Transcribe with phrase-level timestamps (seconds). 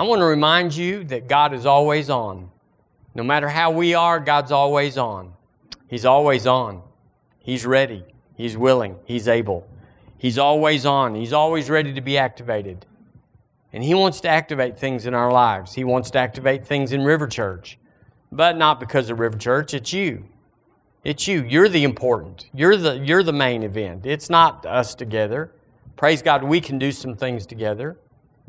[0.00, 2.50] I want to remind you that God is always on.
[3.14, 5.34] No matter how we are, God's always on.
[5.88, 6.80] He's always on.
[7.38, 8.06] He's ready.
[8.34, 8.96] He's willing.
[9.04, 9.68] He's able.
[10.16, 11.14] He's always on.
[11.14, 12.86] He's always ready to be activated.
[13.74, 15.74] And He wants to activate things in our lives.
[15.74, 17.78] He wants to activate things in River Church.
[18.32, 20.24] But not because of River Church, it's you.
[21.04, 21.44] It's you.
[21.46, 22.48] You're the important.
[22.54, 24.06] You're the, you're the main event.
[24.06, 25.52] It's not us together.
[25.98, 27.98] Praise God, we can do some things together.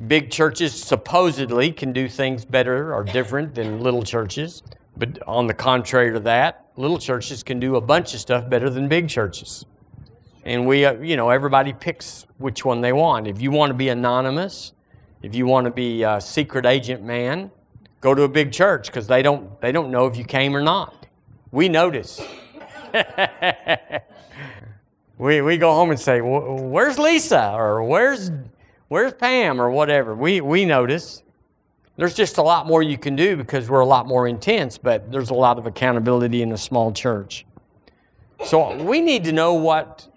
[0.07, 4.63] Big churches supposedly can do things better or different than little churches.
[4.97, 8.69] But on the contrary to that, little churches can do a bunch of stuff better
[8.69, 9.65] than big churches.
[10.43, 13.27] And we, uh, you know, everybody picks which one they want.
[13.27, 14.73] If you want to be anonymous,
[15.21, 17.51] if you want to be a secret agent man,
[17.99, 20.61] go to a big church because they don't, they don't know if you came or
[20.61, 21.05] not.
[21.51, 22.19] We notice.
[25.17, 27.51] we, we go home and say, Where's Lisa?
[27.53, 28.31] Or where's
[28.91, 30.13] Where's Pam or whatever?
[30.13, 31.23] We, we notice.
[31.95, 35.09] There's just a lot more you can do because we're a lot more intense, but
[35.13, 37.45] there's a lot of accountability in a small church.
[38.43, 40.09] So we need to know what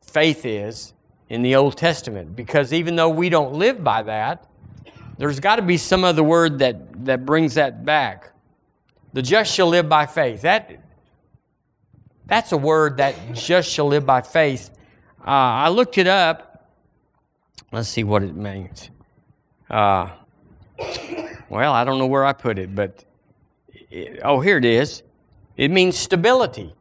[0.00, 0.92] faith is
[1.30, 4.46] in the Old Testament because even though we don't live by that,
[5.18, 8.30] there's got to be some other word that, that brings that back.
[9.14, 10.42] The just shall live by faith.
[10.42, 10.80] That,
[12.26, 14.70] that's a word that just shall live by faith.
[15.26, 16.45] Uh, I looked it up
[17.76, 18.88] Let's see what it means.
[19.68, 20.08] Uh,
[21.50, 23.04] well, I don't know where I put it, but
[23.90, 25.02] it, oh, here it is.
[25.58, 26.74] It means stability.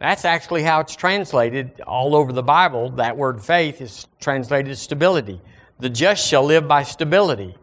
[0.00, 2.90] That's actually how it's translated all over the Bible.
[2.90, 5.40] That word faith is translated as stability.
[5.78, 7.54] The just shall live by stability.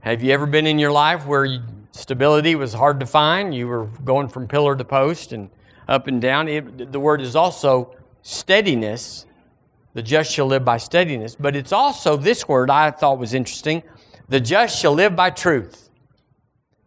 [0.00, 1.60] Have you ever been in your life where you,
[1.92, 3.54] stability was hard to find?
[3.54, 5.48] You were going from pillar to post and
[5.86, 6.48] up and down.
[6.48, 9.24] It, the word is also steadiness
[9.94, 11.34] the just shall live by steadiness.
[11.34, 13.82] But it's also this word I thought was interesting
[14.30, 15.90] the just shall live by truth.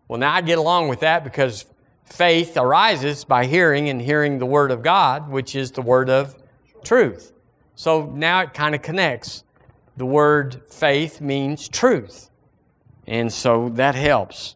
[0.07, 1.65] Well, now I get along with that because
[2.05, 6.37] faith arises by hearing and hearing the word of God, which is the word of
[6.85, 7.33] truth.
[7.75, 9.43] So now it kind of connects.
[9.97, 12.29] The word faith means truth.
[13.05, 14.55] And so that helps.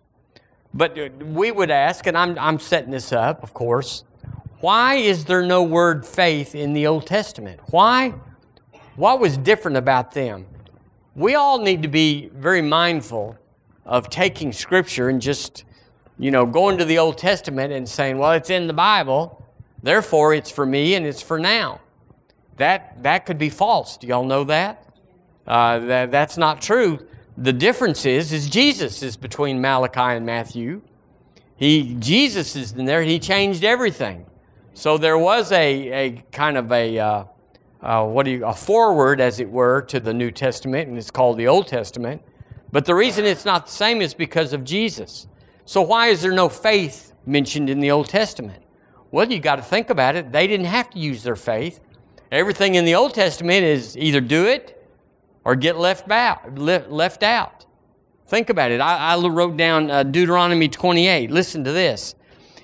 [0.73, 4.05] But we would ask, and I'm, I'm setting this up, of course,
[4.59, 7.59] why is there no word faith in the Old Testament?
[7.67, 8.13] Why?
[8.97, 10.47] What was different about them?
[11.15, 13.37] We all need to be very mindful
[13.85, 15.65] of taking Scripture and just,
[16.17, 19.45] you know, going to the Old Testament and saying, well, it's in the Bible,
[19.83, 21.79] therefore it's for me and it's for now.
[22.55, 23.97] That, that could be false.
[23.97, 24.83] Do y'all know that?
[25.45, 26.09] Uh, that?
[26.09, 26.97] That's not true.
[27.37, 30.81] The difference is, is Jesus is between Malachi and Matthew.
[31.55, 33.03] He, Jesus is in there.
[33.03, 34.25] He changed everything.
[34.73, 37.23] So there was a, a kind of a, uh,
[37.81, 41.11] uh, what do you, a forward, as it were, to the New Testament, and it's
[41.11, 42.21] called the Old Testament.
[42.71, 45.27] But the reason it's not the same is because of Jesus.
[45.65, 48.63] So why is there no faith mentioned in the Old Testament?
[49.11, 50.31] Well, you got to think about it.
[50.31, 51.79] They didn't have to use their faith.
[52.31, 54.85] Everything in the Old Testament is either do it
[55.45, 56.57] or get left out.
[56.57, 57.65] Left out.
[58.27, 58.81] Think about it.
[58.81, 61.31] I, I wrote down uh, Deuteronomy 28.
[61.31, 62.15] Listen to this.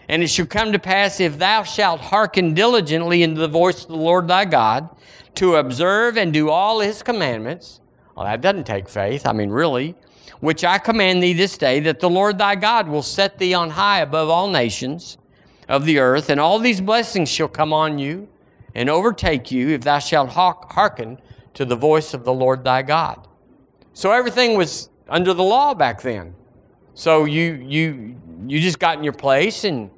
[0.10, 3.90] And it shall come to pass if thou shalt hearken diligently unto the voice of
[3.90, 4.90] the Lord thy God,
[5.36, 7.80] to observe and do all his commandments.
[8.16, 9.26] Well, that doesn't take faith.
[9.26, 9.96] I mean, really.
[10.42, 13.70] Which I command thee this day, that the Lord thy God will set thee on
[13.70, 15.18] high above all nations
[15.70, 18.28] of the earth, and all these blessings shall come on you
[18.76, 21.18] and overtake you if thou shalt hearken
[21.54, 23.28] to the voice of the Lord thy God.
[23.94, 26.36] So everything was under the law back then.
[26.94, 29.90] So you you you just got in your place and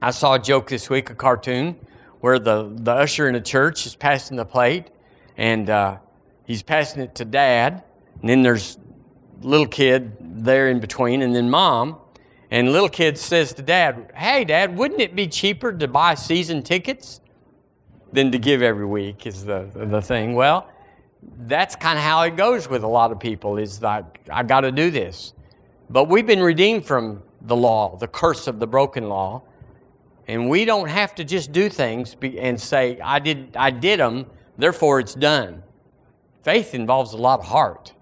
[0.00, 1.76] I saw a joke this week, a cartoon,
[2.20, 4.88] where the, the usher in a church is passing the plate
[5.36, 5.98] and uh,
[6.44, 7.82] he's passing it to dad,
[8.20, 8.78] and then there's
[9.40, 11.98] little kid there in between, and then mom.
[12.50, 16.62] And little kid says to dad, Hey, dad, wouldn't it be cheaper to buy season
[16.62, 17.20] tickets
[18.12, 19.26] than to give every week?
[19.26, 20.34] Is the, the thing.
[20.34, 20.68] Well,
[21.46, 24.60] that's kind of how it goes with a lot of people is like, I got
[24.60, 25.32] to do this.
[25.92, 29.42] But we've been redeemed from the law, the curse of the broken law.
[30.26, 34.24] And we don't have to just do things and say, I did, I did them,
[34.56, 35.62] therefore it's done.
[36.42, 37.92] Faith involves a lot of heart.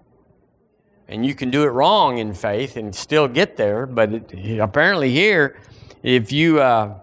[1.09, 5.11] And you can do it wrong in faith and still get there, but it, apparently
[5.11, 5.59] here,
[6.01, 6.97] if you, uh,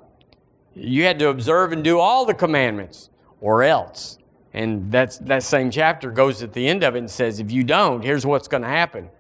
[0.75, 3.11] you had to observe and do all the commandments
[3.43, 4.17] or else.
[4.55, 7.63] And that's, that same chapter goes at the end of it and says, if you
[7.63, 9.11] don't, here's what's going to happen.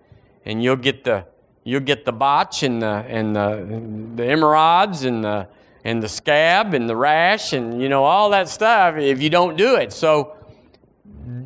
[0.46, 1.26] And you'll get the,
[1.68, 5.46] you'll get the botch and the, and the, the emerods and the,
[5.84, 9.56] and the scab and the rash and, you know, all that stuff if you don't
[9.56, 9.92] do it.
[9.92, 10.34] So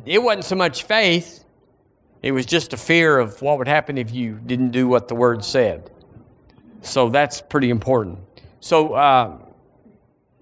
[0.05, 1.43] it wasn't so much faith,
[2.23, 5.15] It was just a fear of what would happen if you didn't do what the
[5.15, 5.91] word said.
[6.81, 8.19] So that's pretty important.
[8.61, 9.39] So, uh,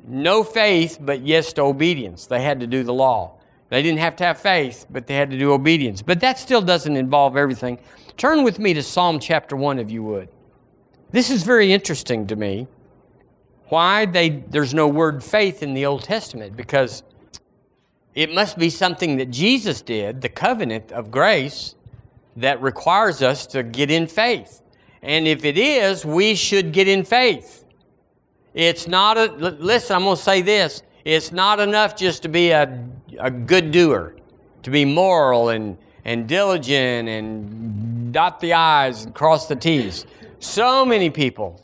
[0.07, 2.28] no faith, but yes to obedience.
[2.28, 3.39] They had to do the law.
[3.71, 6.01] They didn't have to have faith, but they had to do obedience.
[6.01, 7.79] But that still doesn't involve everything.
[8.18, 10.27] Turn with me to Psalm chapter 1, if you would.
[11.12, 12.68] This is very interesting to me.
[13.69, 16.57] Why they, there's no word faith in the Old Testament?
[16.57, 17.03] Because
[18.13, 21.75] it must be something that Jesus did, the covenant of grace,
[22.35, 24.62] that requires us to get in faith.
[25.01, 27.63] And if it is, we should get in faith.
[28.53, 30.83] It's not a, listen, I'm going to say this.
[31.06, 32.88] It's not enough just to be a,
[33.19, 34.15] a good doer,
[34.63, 40.06] to be moral and, and diligent and dot the I's and cross the T's.
[40.39, 41.62] So many people,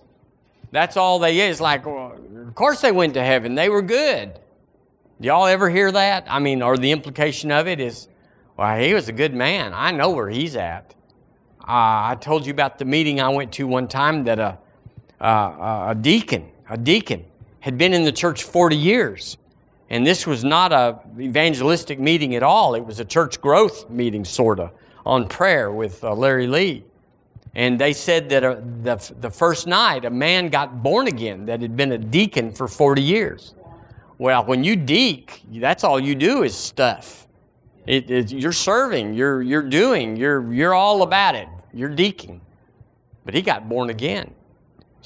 [0.72, 1.62] that's all they is.
[1.62, 2.18] Like, well,
[2.48, 3.56] of course they went to heaven.
[3.56, 4.40] They were good.
[5.20, 6.26] Y'all ever hear that?
[6.28, 8.08] I mean, or the implication of it is,
[8.56, 9.74] well, he was a good man.
[9.74, 10.94] I know where he's at.
[11.62, 14.58] Uh, I told you about the meeting I went to one time that a,
[15.20, 17.26] uh, a deacon a deacon,
[17.68, 19.36] had been in the church 40 years.
[19.90, 22.76] And this was not a evangelistic meeting at all.
[22.76, 24.72] It was a church growth meeting, sort of,
[25.06, 26.86] on prayer with uh, Larry Lee.
[27.56, 31.62] And they said that uh, the, the first night, a man got born again that
[31.62, 33.54] had been a deacon for 40 years.
[34.18, 37.28] Well, when you deek, that's all you do is stuff.
[37.86, 41.50] It, it, you're serving, you're, you're doing, you're, you're all about it.
[41.74, 42.40] You're deaking.
[43.26, 44.34] But he got born again.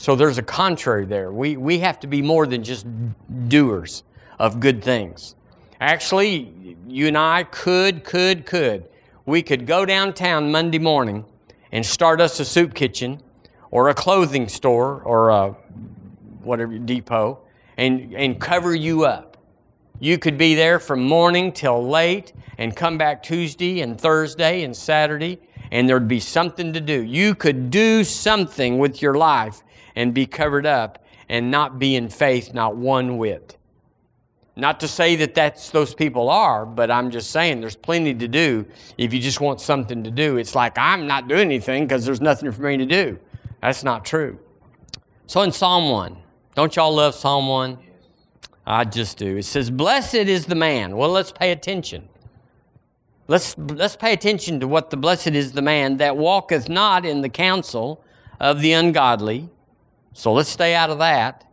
[0.01, 1.31] So there's a contrary there.
[1.31, 2.87] We, we have to be more than just
[3.49, 4.01] doers
[4.39, 5.35] of good things.
[5.79, 8.89] Actually, you and I could, could, could.
[9.27, 11.23] We could go downtown Monday morning
[11.71, 13.21] and start us a soup kitchen
[13.69, 15.49] or a clothing store or a
[16.41, 17.37] whatever depot
[17.77, 19.37] and, and cover you up.
[19.99, 24.75] You could be there from morning till late and come back Tuesday and Thursday and
[24.75, 27.03] Saturday and there'd be something to do.
[27.03, 29.61] You could do something with your life
[29.95, 33.57] and be covered up and not be in faith, not one whit.
[34.55, 38.27] Not to say that that's those people are, but I'm just saying there's plenty to
[38.27, 38.65] do
[38.97, 40.37] if you just want something to do.
[40.37, 43.17] It's like I'm not doing anything because there's nothing for me to do.
[43.61, 44.39] That's not true.
[45.25, 46.17] So in Psalm 1,
[46.55, 47.77] don't y'all love Psalm 1?
[48.67, 49.37] I just do.
[49.37, 50.97] It says, Blessed is the man.
[50.97, 52.09] Well, let's pay attention.
[53.27, 57.21] Let's, let's pay attention to what the blessed is the man that walketh not in
[57.21, 58.03] the counsel
[58.39, 59.49] of the ungodly,
[60.13, 61.45] so let's stay out of that.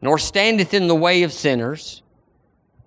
[0.00, 2.02] Nor standeth in the way of sinners.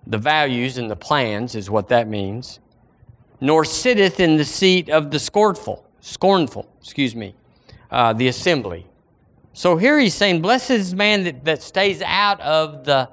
[0.06, 2.60] The values and the plans is what that means.
[3.40, 7.34] Nor sitteth in the seat of the scornful, scornful, excuse me,
[7.90, 8.86] uh, the assembly.
[9.52, 13.08] So here he's saying, Blessed is man that, that stays out of the,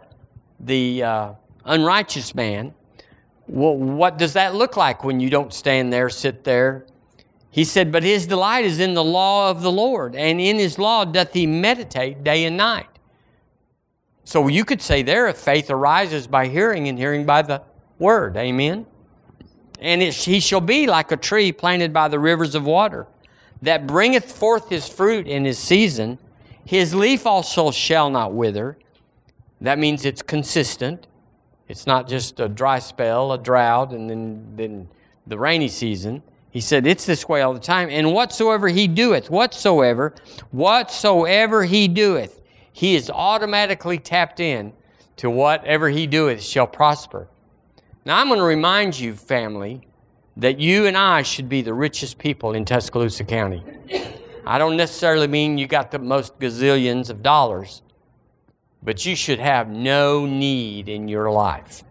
[0.59, 1.33] the uh,
[1.65, 2.73] unrighteous man.
[3.47, 6.85] Well, what does that look like when you don't stand there, sit there,
[7.55, 10.77] he said, But his delight is in the law of the Lord, and in his
[10.77, 12.89] law doth he meditate day and night.
[14.25, 17.61] So you could say there, faith arises by hearing, and hearing by the
[17.97, 18.35] word.
[18.35, 18.85] Amen.
[19.79, 23.07] And it, he shall be like a tree planted by the rivers of water,
[23.61, 26.19] that bringeth forth his fruit in his season.
[26.65, 28.77] His leaf also shall not wither.
[29.61, 31.07] That means it's consistent.
[31.69, 34.89] It's not just a dry spell, a drought, and then, then
[35.25, 36.21] the rainy season.
[36.55, 37.89] He said, It's this way all the time.
[37.89, 40.15] And whatsoever he doeth, whatsoever,
[40.51, 44.71] whatsoever he doeth, he is automatically tapped in
[45.17, 47.27] to whatever he doeth shall prosper.
[48.05, 49.81] Now, I'm going to remind you, family,
[50.37, 53.61] that you and I should be the richest people in Tuscaloosa County.
[54.45, 57.81] I don't necessarily mean you got the most gazillions of dollars,
[58.81, 61.83] but you should have no need in your life.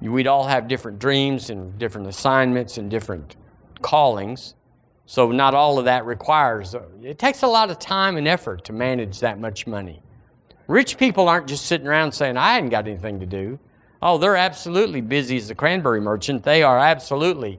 [0.00, 3.36] We'd all have different dreams and different assignments and different
[3.82, 4.54] callings.
[5.06, 8.72] So, not all of that requires, it takes a lot of time and effort to
[8.72, 10.02] manage that much money.
[10.66, 13.58] Rich people aren't just sitting around saying, I hadn't got anything to do.
[14.02, 16.44] Oh, they're absolutely busy as a cranberry merchant.
[16.44, 17.58] They are absolutely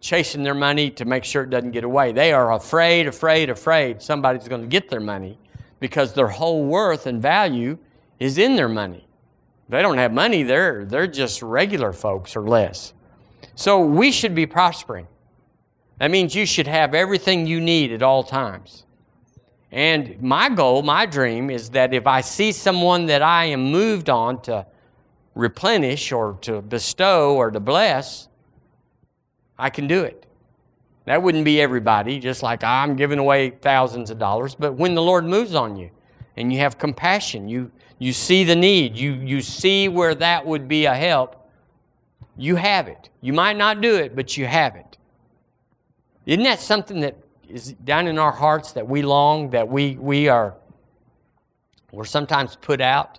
[0.00, 2.12] chasing their money to make sure it doesn't get away.
[2.12, 5.38] They are afraid, afraid, afraid somebody's going to get their money
[5.80, 7.78] because their whole worth and value
[8.18, 9.07] is in their money.
[9.68, 12.94] They don't have money, they're, they're just regular folks or less.
[13.54, 15.06] So we should be prospering.
[15.98, 18.84] That means you should have everything you need at all times.
[19.70, 24.08] And my goal, my dream is that if I see someone that I am moved
[24.08, 24.66] on to
[25.34, 28.28] replenish or to bestow or to bless,
[29.58, 30.24] I can do it.
[31.04, 35.02] That wouldn't be everybody, just like I'm giving away thousands of dollars, but when the
[35.02, 35.90] Lord moves on you
[36.36, 40.68] and you have compassion, you, you see the need, you, you see where that would
[40.68, 41.48] be a help,
[42.36, 43.08] you have it.
[43.20, 44.96] You might not do it, but you have it.
[46.24, 47.16] Isn't that something that
[47.48, 50.54] is down in our hearts that we long, that we, we are,
[51.90, 53.18] we're sometimes put out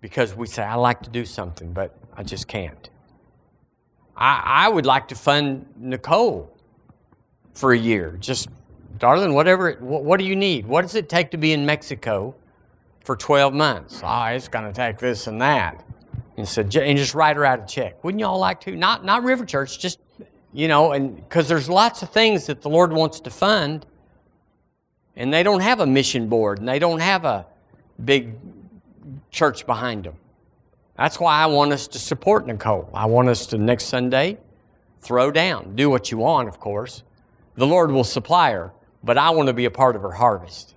[0.00, 2.90] because we say, I like to do something, but I just can't.
[4.16, 6.54] I, I would like to fund Nicole
[7.54, 8.16] for a year.
[8.20, 8.48] Just,
[8.98, 10.66] darling, whatever, what, what do you need?
[10.66, 12.34] What does it take to be in Mexico
[13.04, 14.00] for 12 months?
[14.04, 15.84] Oh, it's going to take this and that.
[16.36, 18.02] And said, and just write her out a check.
[18.02, 18.74] Wouldn't y'all like to?
[18.74, 19.98] Not, not River Church, just,
[20.54, 23.84] you know, and because there's lots of things that the Lord wants to fund,
[25.16, 27.46] and they don't have a mission board, and they don't have a
[28.02, 28.34] big
[29.30, 30.14] church behind them.
[30.96, 32.88] That's why I want us to support Nicole.
[32.94, 34.38] I want us to next Sunday
[35.00, 35.74] throw down.
[35.74, 37.02] Do what you want, of course.
[37.56, 40.74] The Lord will supply her, but I want to be a part of her harvest.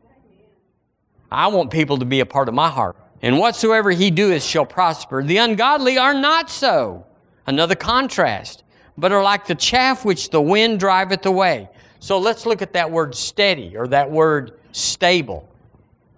[1.34, 2.96] I want people to be a part of my heart.
[3.24, 5.24] And whatsoever he doeth shall prosper.
[5.24, 7.06] The ungodly are not so.
[7.48, 8.64] Another contrast.
[8.98, 11.70] But are like the chaff which the wind driveth away.
[12.00, 15.50] So let's look at that word steady or that word stable.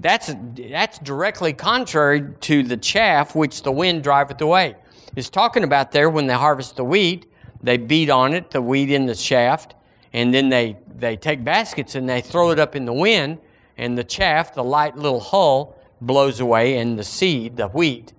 [0.01, 0.33] That's,
[0.69, 4.75] that's directly contrary to the chaff which the wind driveth away.
[5.15, 7.31] It's talking about there when they harvest the wheat,
[7.63, 9.75] they beat on it, the wheat in the shaft,
[10.11, 13.39] and then they, they take baskets and they throw it up in the wind,
[13.77, 18.13] and the chaff, the light little hull, blows away and the seed, the wheat,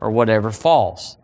[0.00, 1.16] or whatever, falls.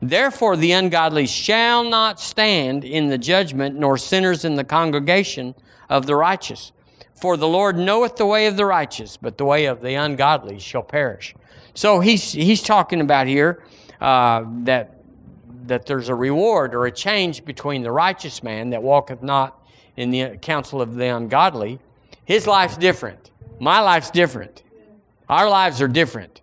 [0.00, 5.54] Therefore, the ungodly shall not stand in the judgment, nor sinners in the congregation
[5.88, 6.72] of the righteous.
[7.14, 10.58] For the Lord knoweth the way of the righteous, but the way of the ungodly
[10.58, 11.36] shall perish.
[11.74, 13.62] So he's, he's talking about here
[14.00, 15.02] uh, that,
[15.66, 19.64] that there's a reward or a change between the righteous man that walketh not
[19.96, 21.78] in the counsel of the ungodly.
[22.24, 23.30] His life's different.
[23.62, 24.64] My life's different.
[25.28, 26.40] Our lives are different.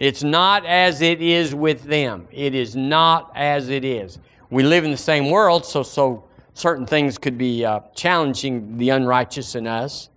[0.00, 2.26] It's not as it is with them.
[2.32, 4.18] It is not as it is.
[4.50, 8.90] We live in the same world, so so certain things could be uh, challenging the
[8.90, 10.10] unrighteous in us.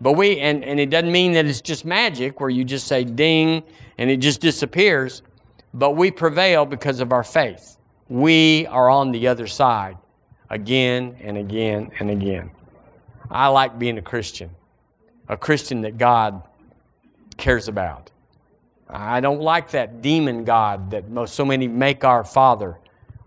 [0.00, 3.04] But we and, and it doesn't mean that it's just magic where you just say
[3.04, 3.62] ding
[3.96, 5.22] and it just disappears.
[5.74, 7.78] But we prevail because of our faith.
[8.08, 9.96] We are on the other side
[10.50, 12.50] again and again and again.
[13.30, 14.50] I like being a Christian,
[15.28, 16.42] a Christian that God
[17.36, 18.10] cares about.
[18.88, 22.76] I don't like that demon God that most, so many make our Father,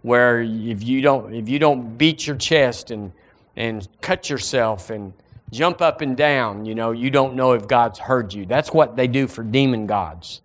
[0.01, 3.11] where if you don't if you don't beat your chest and
[3.55, 5.13] and cut yourself and
[5.51, 8.45] jump up and down, you know, you don't know if God's heard you.
[8.45, 10.41] That's what they do for demon gods.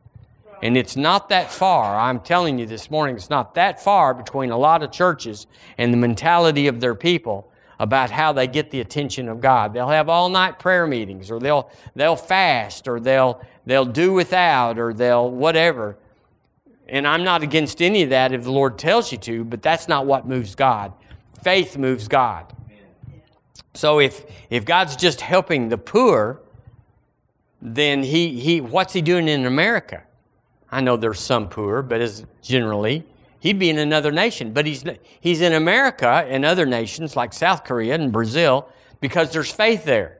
[0.62, 1.98] And it's not that far.
[1.98, 5.92] I'm telling you this morning, it's not that far between a lot of churches and
[5.92, 7.51] the mentality of their people
[7.82, 9.74] about how they get the attention of God.
[9.74, 14.78] They'll have all night prayer meetings or they'll they'll fast or they'll they'll do without
[14.78, 15.96] or they'll whatever.
[16.86, 19.88] And I'm not against any of that if the Lord tells you to, but that's
[19.88, 20.92] not what moves God.
[21.42, 22.54] Faith moves God.
[23.74, 26.40] So if if God's just helping the poor,
[27.60, 30.04] then he he what's he doing in America?
[30.70, 33.04] I know there's some poor, but as generally,
[33.42, 34.52] he'd be in another nation.
[34.52, 34.84] But he's
[35.20, 38.68] he's in America and other nations like South Korea and Brazil
[39.00, 40.18] because there's faith there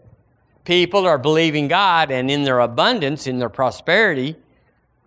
[0.64, 4.37] people are believing God and in their abundance, in their prosperity,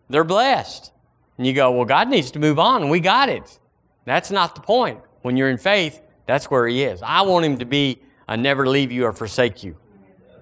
[0.10, 0.92] they're blessed.
[1.38, 3.60] And you go, well, God needs to move on, we got it.
[4.06, 5.00] That's not the point.
[5.22, 7.02] When you're in faith, that's where He is.
[7.02, 9.76] I want Him to be a never leave you or forsake you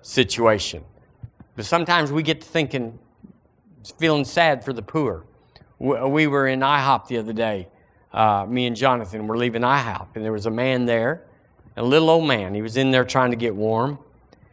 [0.01, 0.83] situation.
[1.55, 2.99] But sometimes we get to thinking,
[3.97, 5.25] feeling sad for the poor.
[5.83, 7.67] We were in IHOP the other day.
[8.13, 11.25] Uh, me and Jonathan were leaving IHOP, and there was a man there,
[11.75, 12.55] a little old man.
[12.55, 13.99] He was in there trying to get warm.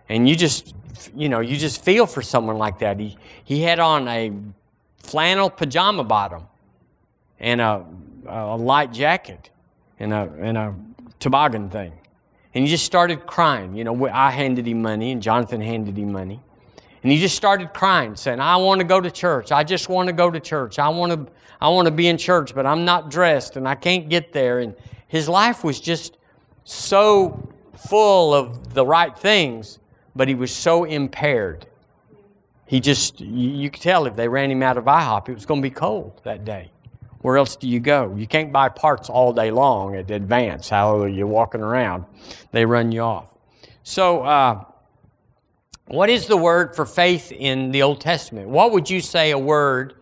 [0.08, 0.74] And you just
[1.14, 2.98] you know you just feel for someone like that.
[2.98, 4.32] He he had on a
[4.98, 6.48] flannel pajama bottom
[7.38, 7.86] and a,
[8.26, 9.50] a light jacket
[10.00, 10.74] and a and a
[11.20, 11.92] toboggan thing.
[12.54, 13.76] And he just started crying.
[13.76, 16.40] You know i handed him money and jonathan handed him money
[17.02, 20.06] and he just started crying saying i want to go to church i just want
[20.06, 22.84] to go to church i want to i want to be in church but i'm
[22.84, 24.74] not dressed and i can't get there and
[25.08, 26.18] his life was just
[26.64, 29.80] so full of the right things
[30.14, 31.66] but he was so impaired.
[32.66, 35.46] He just, you, you could tell if they ran him out of IHOP, it was
[35.46, 36.70] going to be cold that day.
[37.22, 38.14] Where else do you go?
[38.16, 40.68] You can't buy parts all day long at Advance.
[40.68, 42.04] Hallelujah, you're walking around.
[42.52, 43.36] They run you off.
[43.82, 44.64] So, uh,
[45.90, 48.48] what is the word for faith in the Old Testament?
[48.48, 49.94] What would you say a word,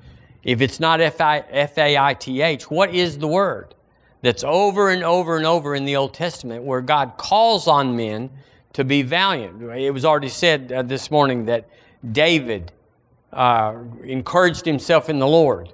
[0.42, 3.74] if it's not F A I T H, what is the word
[4.20, 8.28] that's over and over and over in the Old Testament where God calls on men
[8.74, 9.62] to be valiant.
[9.62, 11.70] It was already said uh, this morning that
[12.12, 12.70] David
[13.32, 15.72] uh, encouraged himself in the Lord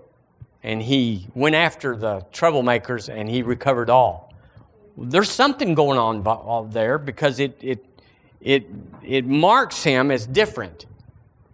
[0.63, 4.33] and he went after the troublemakers and he recovered all.
[4.97, 7.85] there's something going on there because it, it,
[8.45, 8.67] it,
[9.03, 10.87] it marks him as different.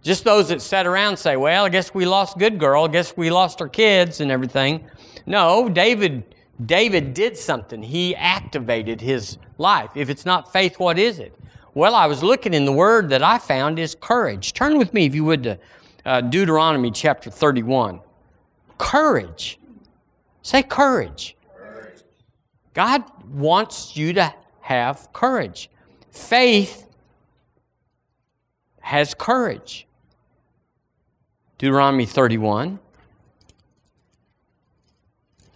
[0.03, 2.85] Just those that sat around say, well, I guess we lost good girl.
[2.85, 4.83] I guess we lost our kids and everything.
[5.25, 7.81] No, David, David did something.
[7.81, 9.91] He activated his life.
[9.95, 11.33] If it's not faith, what is it?
[11.73, 14.51] Well, I was looking in the word that I found is courage.
[14.53, 15.59] Turn with me, if you would, to
[16.05, 18.01] uh, Deuteronomy chapter 31.
[18.77, 19.59] Courage.
[20.41, 21.37] Say courage.
[21.55, 22.01] courage.
[22.73, 25.69] God wants you to have courage.
[26.11, 26.85] Faith
[28.81, 29.87] has courage.
[31.57, 32.79] Deuteronomy 31.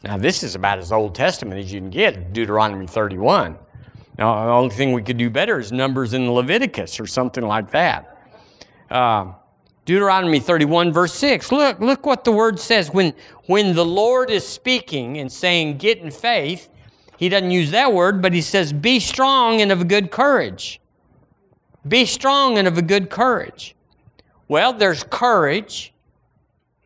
[0.03, 3.57] Now, this is about as Old Testament as you can get, Deuteronomy 31.
[4.17, 7.71] Now, the only thing we could do better is Numbers in Leviticus or something like
[7.71, 8.21] that.
[8.89, 9.33] Uh,
[9.83, 11.51] Deuteronomy 31, verse 6.
[11.51, 12.91] Look, look what the word says.
[12.91, 13.13] When,
[13.47, 16.69] when the Lord is speaking and saying, get in faith,
[17.17, 20.81] he doesn't use that word, but he says, be strong and of a good courage.
[21.87, 23.75] Be strong and of a good courage.
[24.47, 25.93] Well, there's courage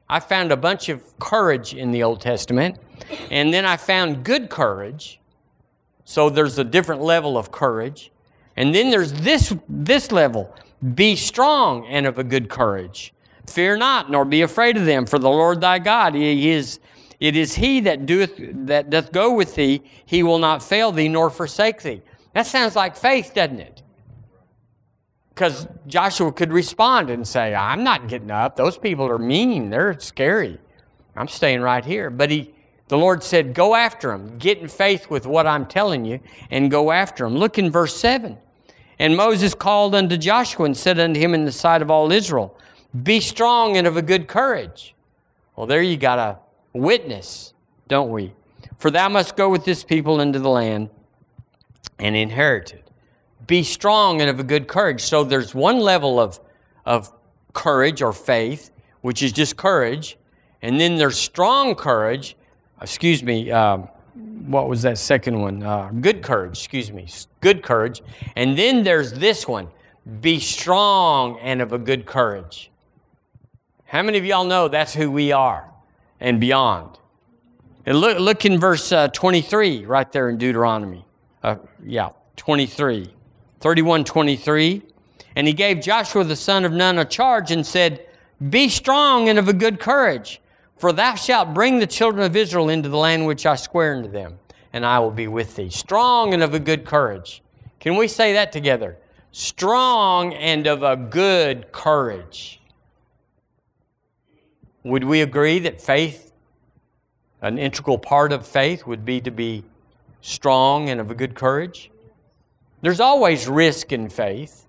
[0.09, 2.77] I found a bunch of courage in the Old Testament,
[3.29, 5.19] and then I found good courage.
[6.03, 8.11] So there's a different level of courage.
[8.57, 10.55] And then there's this, this level
[10.95, 13.13] be strong and of a good courage.
[13.45, 16.79] Fear not, nor be afraid of them, for the Lord thy God, he is,
[17.19, 18.35] it is he that doeth
[18.67, 22.01] that doth go with thee, he will not fail thee nor forsake thee.
[22.33, 23.81] That sounds like faith, doesn't it?
[25.39, 28.57] because Joshua could respond and say, I'm not getting up.
[28.57, 29.69] Those people are mean.
[29.69, 30.59] They're scary.
[31.15, 32.09] I'm staying right here.
[32.09, 32.53] But he,
[32.89, 34.37] the Lord said, Go after them.
[34.37, 36.19] Get in faith with what I'm telling you
[36.51, 37.37] and go after them.
[37.37, 38.37] Look in verse 7.
[38.99, 42.57] And Moses called unto Joshua and said unto him in the sight of all Israel,
[43.03, 44.93] Be strong and of a good courage.
[45.55, 46.37] Well, there you got a
[46.79, 47.53] witness,
[47.87, 48.33] don't we?
[48.77, 50.89] For thou must go with this people into the land
[51.99, 52.89] and inherit it
[53.49, 55.01] be strong and of a good courage.
[55.01, 56.39] So there's one level of,
[56.85, 57.11] of
[57.53, 58.69] courage or faith,
[59.01, 60.17] which is just courage.
[60.61, 62.37] And then there's strong courage.
[62.79, 63.49] Excuse me.
[63.51, 63.79] Uh,
[64.45, 65.63] what was that second one?
[65.63, 66.59] Uh, good courage.
[66.59, 67.07] Excuse me.
[67.41, 68.03] Good courage.
[68.35, 69.67] And then there's this one.
[70.21, 72.69] Be strong and of a good courage.
[73.85, 75.71] How many of y'all know that's who we are
[76.19, 76.97] and beyond?
[77.85, 81.05] And look, look in verse uh, 23 right there in Deuteronomy.
[81.41, 83.13] Uh, yeah, 23.
[83.59, 84.81] 31 23.
[85.35, 88.05] and he gave Joshua the son of Nun a charge and said,
[88.49, 90.41] "Be strong and of a good courage,
[90.77, 94.09] for thou shalt bring the children of Israel into the land which I swear unto
[94.09, 94.39] them,
[94.71, 95.69] and I will be with thee.
[95.69, 97.41] Strong and of a good courage."
[97.79, 98.97] Can we say that together?
[99.31, 102.59] Strong and of a good courage.
[104.83, 106.31] Would we agree that faith,
[107.41, 109.63] an integral part of faith, would be to be
[110.21, 111.91] strong and of a good courage?
[112.81, 114.65] There's always risk in faith.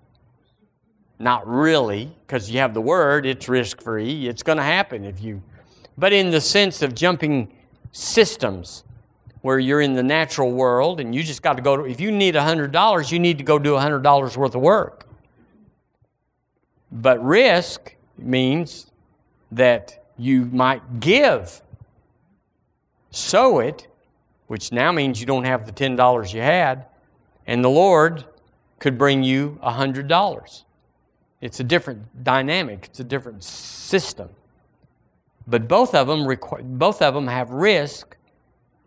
[1.17, 4.27] Not really, because you have the word, it's risk free.
[4.27, 5.41] It's going to happen if you.
[5.97, 7.53] But in the sense of jumping
[7.91, 8.83] systems,
[9.41, 12.11] where you're in the natural world and you just got to go to, if you
[12.11, 15.07] need $100, you need to go do $100 worth of work.
[16.91, 18.91] But risk means
[19.51, 21.61] that you might give,
[23.11, 23.87] sow it,
[24.47, 26.85] which now means you don't have the $10 you had,
[27.47, 28.25] and the Lord
[28.79, 30.63] could bring you a $100.
[31.39, 34.29] It's a different dynamic, it's a different system.
[35.47, 38.15] But both of them, require, both of them have risk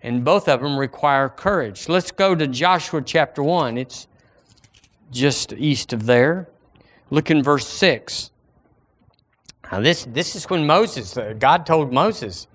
[0.03, 1.89] and both of them require courage.
[1.89, 3.79] Let's go to Joshua chapter 1.
[3.79, 4.07] It's
[5.11, 6.49] just east of there.
[7.11, 8.31] Look in verse 6.
[9.73, 12.47] Now, this, this is when Moses, uh, God told Moses,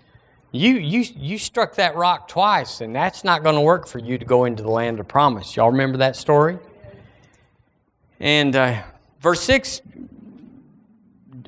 [0.51, 4.17] you, you, you struck that rock twice, and that's not going to work for you
[4.17, 5.55] to go into the land of promise.
[5.55, 6.57] Y'all remember that story?
[8.19, 8.81] And uh,
[9.21, 9.81] verse 6,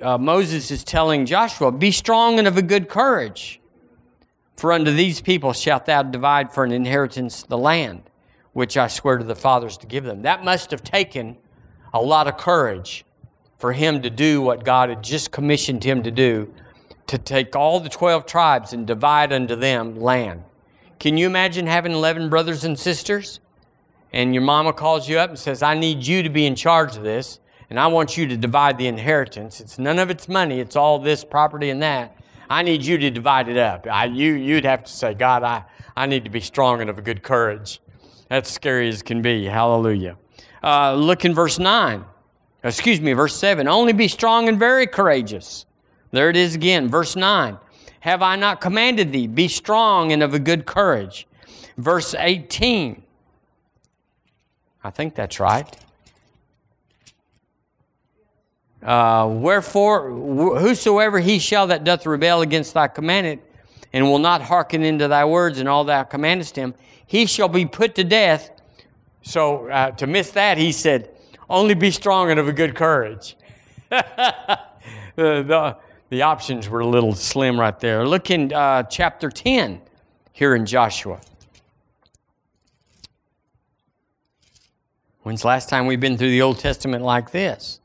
[0.02, 3.60] uh, Moses is telling Joshua, Be strong and of a good courage,
[4.56, 8.04] for unto these people shalt thou divide for an inheritance the land,
[8.54, 10.24] which I swear to the fathers to give them.
[10.24, 11.38] That must have taken
[11.94, 13.06] a lot of courage
[13.62, 16.52] for him to do what God had just commissioned him to do
[17.06, 20.44] to take all the 12 tribes and divide unto them land.
[21.00, 23.40] Can you imagine having 11 brothers and sisters?
[24.14, 26.98] And your mama calls you up and says, I need you to be in charge
[26.98, 29.62] of this, and I want you to divide the inheritance.
[29.62, 32.18] It's none of it's money, it's all this property and that.
[32.50, 33.86] I need you to divide it up.
[33.86, 35.64] I, you, you'd have to say, God, I,
[35.96, 37.80] I need to be strong and of a good courage.
[38.28, 39.46] That's scary as can be.
[39.46, 40.18] Hallelujah.
[40.64, 42.06] Uh, look in verse 9.
[42.64, 43.68] Excuse me, verse 7.
[43.68, 45.66] Only be strong and very courageous.
[46.12, 47.58] There it is again, verse 9.
[48.02, 49.28] Have I not commanded thee?
[49.28, 51.28] Be strong and of a good courage.
[51.78, 53.04] Verse 18.
[54.84, 55.76] I think that's right.
[58.84, 63.42] Uh, Wherefore, whosoever he shall that doth rebel against thy commandment,
[63.94, 66.74] and will not hearken into thy words and all thou commandest him,
[67.06, 68.52] he shall be put to death.
[69.22, 71.11] So uh, to miss that, he said,
[71.52, 73.36] only be strong and of a good courage.
[73.90, 74.58] the,
[75.16, 75.78] the,
[76.10, 78.08] the, options were a little slim right there.
[78.08, 79.82] Look in uh, chapter 10
[80.32, 81.20] here in Joshua.
[85.24, 87.80] When's the last time we've been through the Old Testament like this?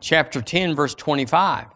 [0.00, 1.66] Chapter 10, verse 25.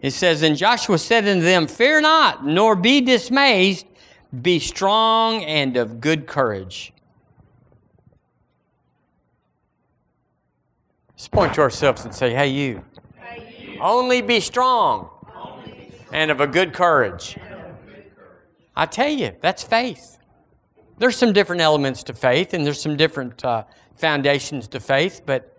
[0.00, 3.84] It says, And Joshua said unto them, Fear not, nor be dismayed,
[4.40, 6.92] be strong and of good courage.
[11.20, 12.82] Let's point to ourselves and say, Hey, you.
[13.18, 13.78] Hey, you.
[13.78, 17.36] Only be strong Only and of a good courage.
[18.74, 20.16] I tell you, that's faith.
[20.96, 23.64] There's some different elements to faith, and there's some different uh,
[23.96, 25.58] foundations to faith, but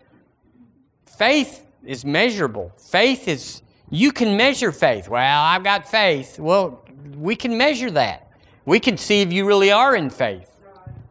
[1.05, 2.71] faith is measurable.
[2.79, 5.07] Faith is, you can measure faith.
[5.09, 6.39] Well, I've got faith.
[6.39, 6.83] Well,
[7.15, 8.31] we can measure that.
[8.65, 10.49] We can see if you really are in faith.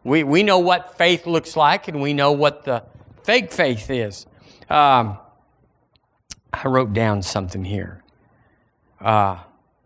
[0.03, 2.83] We, we know what faith looks like, and we know what the
[3.23, 4.25] fake faith is.
[4.71, 5.17] Um,
[6.53, 8.01] I wrote down something here.
[9.01, 9.39] Uh,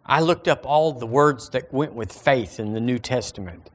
[0.06, 3.72] I looked up all the words that went with faith in the New Testament.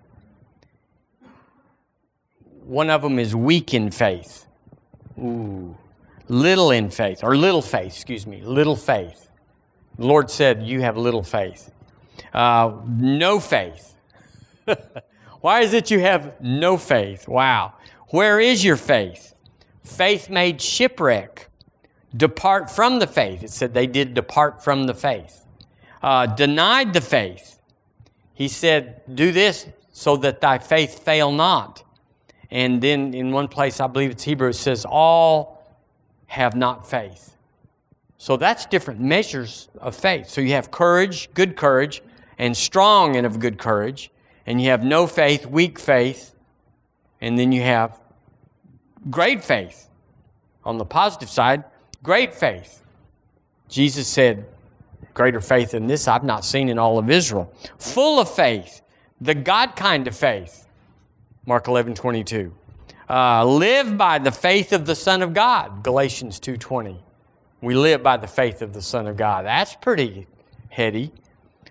[2.62, 4.46] One of them is weak in faith.
[5.18, 5.76] Ooh.
[6.28, 9.28] Little in faith, or little faith, excuse me, little faith.
[9.98, 11.72] The Lord said, You have little faith.
[12.32, 13.96] Uh, no faith.
[15.40, 17.26] Why is it you have no faith?
[17.26, 17.74] Wow.
[18.10, 19.34] Where is your faith?
[19.82, 21.48] Faith made shipwreck.
[22.16, 23.42] Depart from the faith.
[23.42, 25.44] It said they did depart from the faith.
[26.02, 27.58] Uh, denied the faith.
[28.34, 31.84] He said, Do this so that thy faith fail not.
[32.50, 35.62] And then in one place, I believe it's Hebrew, it says, All
[36.26, 37.36] have not faith.
[38.18, 40.28] So that's different measures of faith.
[40.28, 42.02] So you have courage, good courage,
[42.38, 44.10] and strong and of good courage.
[44.46, 46.34] And you have no faith, weak faith.
[47.20, 47.98] And then you have
[49.08, 49.88] Great faith.
[50.64, 51.64] On the positive side,
[52.02, 52.82] great faith.
[53.68, 54.46] Jesus said,
[55.14, 57.52] Greater faith than this I've not seen in all of Israel.
[57.78, 58.82] Full of faith,
[59.20, 60.68] the God kind of faith.
[61.46, 62.52] Mark 11, 22.
[63.08, 65.82] Uh, live by the faith of the Son of God.
[65.82, 66.98] Galatians 2.20.
[67.60, 69.44] We live by the faith of the Son of God.
[69.46, 70.26] That's pretty
[70.68, 71.12] heady.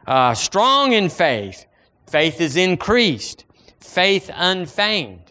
[0.06, 1.65] Uh, strong in faith.
[2.08, 3.46] Faith is increased.
[3.80, 5.29] Faith unfeigned.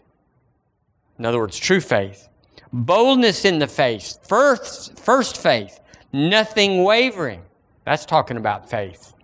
[1.18, 2.28] In other words, true faith.
[2.72, 4.18] Boldness in the faith.
[4.26, 5.81] First, first faith.
[6.12, 7.42] Nothing wavering.
[7.85, 9.14] That's talking about faith.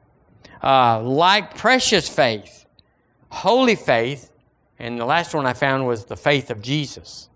[0.62, 2.66] Uh, like precious faith.
[3.30, 4.30] Holy faith.
[4.78, 7.28] And the last one I found was the faith of Jesus.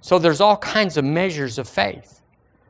[0.00, 2.22] So there's all kinds of measures of faith.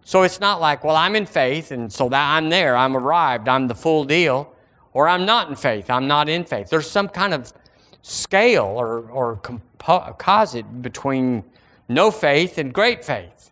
[0.08, 3.46] So it's not like, well, I'm in faith, and so that I'm there, I'm arrived,
[3.46, 4.50] I'm the full deal,
[4.94, 6.70] or I'm not in faith, I'm not in faith.
[6.70, 7.52] There's some kind of
[8.02, 11.44] scale or, or composite between
[11.88, 13.50] no faith and great faith.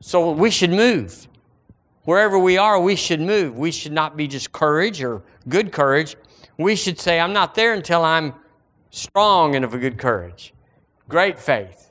[0.00, 1.26] So we should move.
[2.04, 3.58] Wherever we are, we should move.
[3.58, 6.16] We should not be just courage or good courage.
[6.56, 8.34] We should say, I'm not there until I'm
[8.90, 10.54] strong and of a good courage.
[11.08, 11.90] Great faith.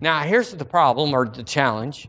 [0.00, 2.08] Now, here's the problem or the challenge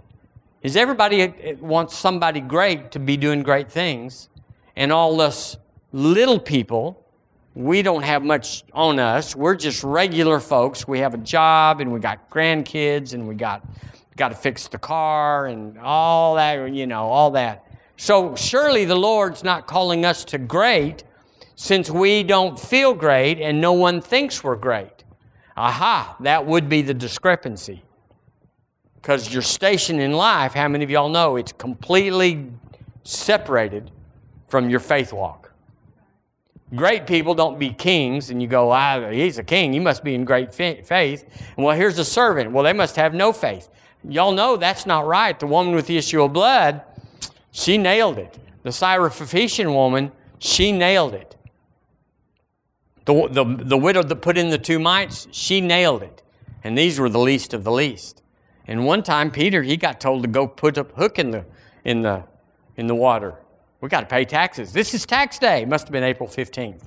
[0.61, 4.29] is everybody uh, wants somebody great to be doing great things,
[4.75, 5.57] and all us
[5.91, 7.02] little people
[7.55, 9.35] we don't have much on us.
[9.35, 10.87] We're just regular folks.
[10.87, 13.65] We have a job and we got grandkids and we got
[14.15, 17.65] got to fix the car and all that, you know, all that.
[17.97, 21.03] So surely the Lord's not calling us to great
[21.55, 25.03] since we don't feel great and no one thinks we're great.
[25.55, 27.83] Aha, that would be the discrepancy.
[28.95, 32.51] Because your station in life, how many of y'all know it's completely
[33.03, 33.91] separated
[34.47, 35.52] from your faith walk?
[36.75, 39.73] Great people don't be kings, and you go, ah, he's a king.
[39.73, 40.89] You must be in great faith.
[41.55, 42.51] And well, here's a servant.
[42.51, 43.69] Well, they must have no faith.
[44.07, 45.39] Y'all know that's not right.
[45.39, 46.81] The woman with the issue of blood,
[47.51, 48.39] she nailed it.
[48.63, 51.35] The Syrophoenician woman, she nailed it.
[53.05, 56.21] The, the, the widow that put in the two mites, she nailed it.
[56.63, 58.21] And these were the least of the least.
[58.65, 61.45] And one time, Peter, he got told to go put a hook in the,
[61.83, 62.23] in the,
[62.77, 63.42] in the water.
[63.83, 64.71] We got to pay taxes.
[64.71, 65.65] This is tax day.
[65.65, 66.83] Must have been April 15th.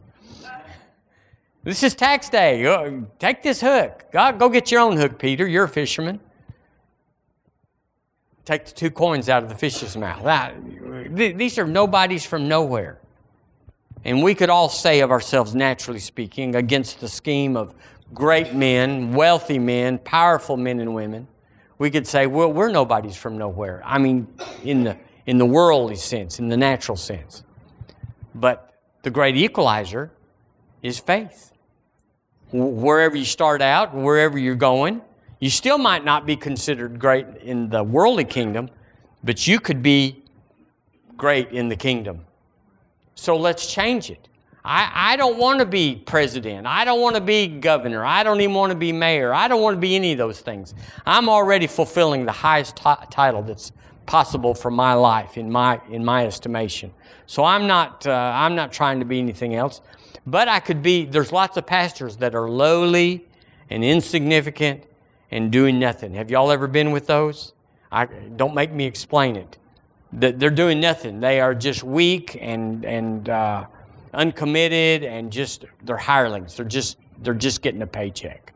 [1.62, 2.62] This is tax day.
[2.62, 4.06] Go, take this hook.
[4.10, 5.46] God, go get your own hook, Peter.
[5.46, 6.20] You're a fisherman.
[8.46, 10.24] Take the two coins out of the fish's mouth.
[10.24, 10.54] That,
[11.14, 12.98] these are nobodies from nowhere.
[14.06, 17.74] And we could all say of ourselves, naturally speaking, against the scheme of
[18.14, 21.28] great men, wealthy men, powerful men and women.
[21.76, 23.82] We could say, well, we're nobodies from nowhere.
[23.84, 24.28] I mean,
[24.64, 24.96] in the,
[25.26, 27.42] in the worldly sense, in the natural sense.
[28.34, 30.10] But the great equalizer
[30.82, 31.52] is faith.
[32.52, 35.02] Wherever you start out, wherever you're going,
[35.40, 38.70] you still might not be considered great in the worldly kingdom,
[39.24, 40.22] but you could be
[41.16, 42.24] great in the kingdom.
[43.14, 44.28] So let's change it.
[44.64, 46.66] I, I don't want to be president.
[46.66, 48.04] I don't want to be governor.
[48.04, 49.32] I don't even want to be mayor.
[49.32, 50.74] I don't want to be any of those things.
[51.06, 53.72] I'm already fulfilling the highest t- title that's
[54.06, 56.92] possible for my life in my, in my estimation.
[57.26, 59.80] So I'm not, uh, I'm not trying to be anything else.
[60.26, 63.24] But I could be, there's lots of pastors that are lowly
[63.70, 64.84] and insignificant
[65.30, 66.14] and doing nothing.
[66.14, 67.52] Have y'all ever been with those?
[67.92, 69.58] I, don't make me explain it.
[70.12, 71.20] They're doing nothing.
[71.20, 73.66] They are just weak and, and uh,
[74.14, 76.56] uncommitted and just they're hirelings.
[76.56, 78.52] They're just they're just getting a paycheck.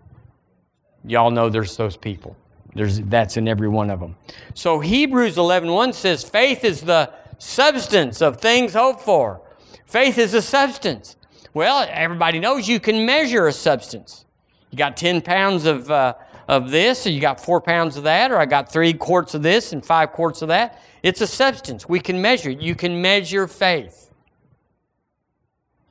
[1.05, 2.37] Y'all know there's those people.
[2.75, 4.17] There's that's in every one of them.
[4.55, 9.41] So Hebrews 11:1 says faith is the substance of things hoped for.
[9.87, 11.17] Faith is a substance.
[11.53, 14.25] Well, everybody knows you can measure a substance.
[14.71, 16.15] You got 10 pounds of, uh,
[16.47, 19.43] of this, or you got four pounds of that, or I got three quarts of
[19.43, 20.81] this and five quarts of that.
[21.03, 21.89] It's a substance.
[21.89, 22.61] We can measure it.
[22.61, 24.11] You can measure faith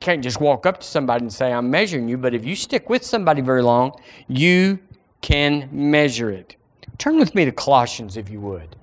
[0.00, 2.88] can't just walk up to somebody and say, I'm measuring you, but if you stick
[2.88, 3.92] with somebody very long,
[4.28, 4.78] you
[5.20, 6.56] can measure it.
[7.00, 8.76] Turn with me to Colossians if you would.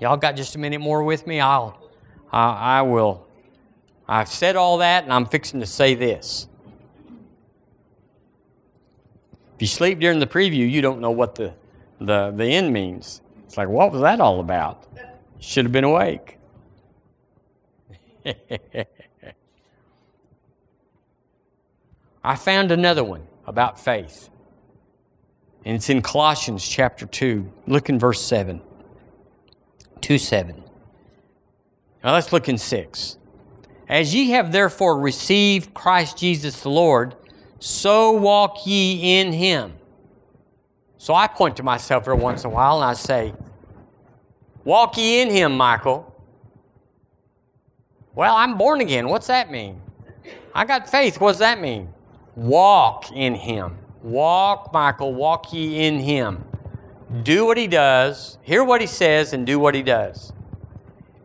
[0.00, 1.38] Y'all got just a minute more with me?
[1.38, 1.80] I'll,
[2.32, 3.24] I, I will.
[4.08, 6.48] I've said all that and I'm fixing to say this.
[9.54, 11.54] If you sleep during the preview, you don't know what the,
[12.00, 13.22] the, the end means.
[13.46, 14.88] It's like, what was that all about?
[15.38, 16.36] Should have been awake.
[22.24, 24.30] I found another one about faith.
[25.68, 27.46] And it's in Colossians chapter 2.
[27.66, 28.62] Look in verse 7.
[30.00, 30.64] 2 7.
[32.02, 33.18] Now let's look in 6.
[33.86, 37.16] As ye have therefore received Christ Jesus the Lord,
[37.58, 39.74] so walk ye in him.
[40.96, 43.34] So I point to myself every once in a while and I say,
[44.64, 46.18] Walk ye in him, Michael.
[48.14, 49.06] Well, I'm born again.
[49.06, 49.82] What's that mean?
[50.54, 51.20] I got faith.
[51.20, 51.92] What does that mean?
[52.36, 53.76] Walk in him.
[54.02, 56.44] Walk, Michael, walk ye in him.
[57.22, 60.32] Do what he does, hear what he says, and do what he does.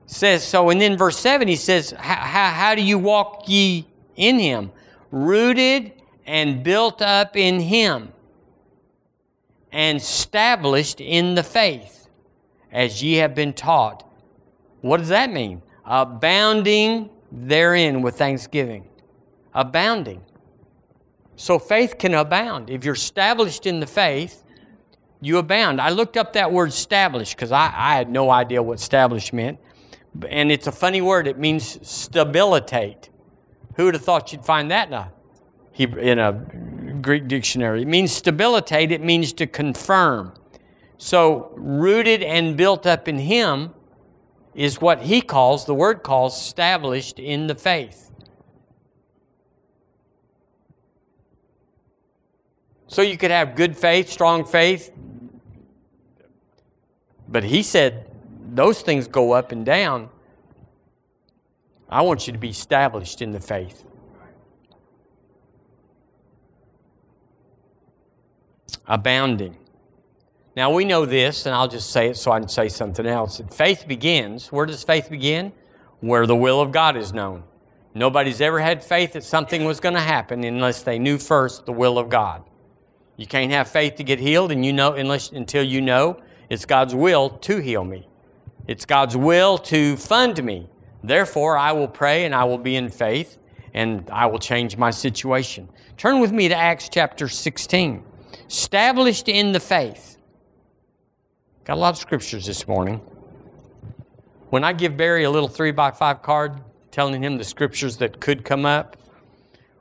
[0.06, 4.72] says so, and then verse 7, he says, How do you walk ye in him?
[5.12, 5.92] Rooted
[6.26, 8.14] and built up in him,
[9.72, 12.08] and established in the faith,
[12.72, 14.10] as ye have been taught.
[14.82, 15.62] What does that mean?
[15.86, 18.88] Abounding therein with thanksgiving.
[19.54, 20.24] Abounding.
[21.36, 22.70] So faith can abound.
[22.70, 24.44] If you're established in the faith,
[25.22, 25.80] you abound.
[25.80, 29.60] I looked up that word established because I, I had no idea what established meant.
[30.28, 31.28] And it's a funny word.
[31.28, 33.10] It means stabilitate.
[33.76, 36.34] Who would have thought you'd find that in a, in a
[37.02, 37.82] Greek dictionary?
[37.82, 38.92] It means stabilitate.
[38.92, 40.34] It means to confirm.
[40.98, 43.74] So rooted and built up in Him
[44.54, 48.03] is what He calls, the word calls, established in the faith.
[52.94, 54.92] So you could have good faith, strong faith.
[57.28, 58.08] But he said
[58.54, 60.12] those things go up and down.
[61.90, 63.84] I want you to be established in the faith.
[68.86, 69.58] Abounding.
[70.56, 73.42] Now we know this, and I'll just say it so I can say something else.
[73.52, 74.52] Faith begins.
[74.52, 75.52] Where does faith begin?
[76.02, 77.42] Where the will of God is known.
[77.96, 81.74] Nobody's ever had faith that something was going to happen unless they knew first the
[81.74, 82.44] will of God.
[83.18, 86.66] You can't have faith to get healed, and you know unless until you know it's
[86.66, 88.08] God's will to heal me.
[88.68, 90.70] It's God's will to fund me.
[91.04, 93.38] Therefore, I will pray and I will be in faith
[93.74, 95.68] and I will change my situation.
[95.98, 98.04] Turn with me to Acts chapter 16.
[98.48, 100.18] Established in the faith.
[101.66, 103.02] Got a lot of scriptures this morning.
[104.50, 108.20] When I give Barry a little three by five card telling him the scriptures that
[108.22, 108.98] could come up,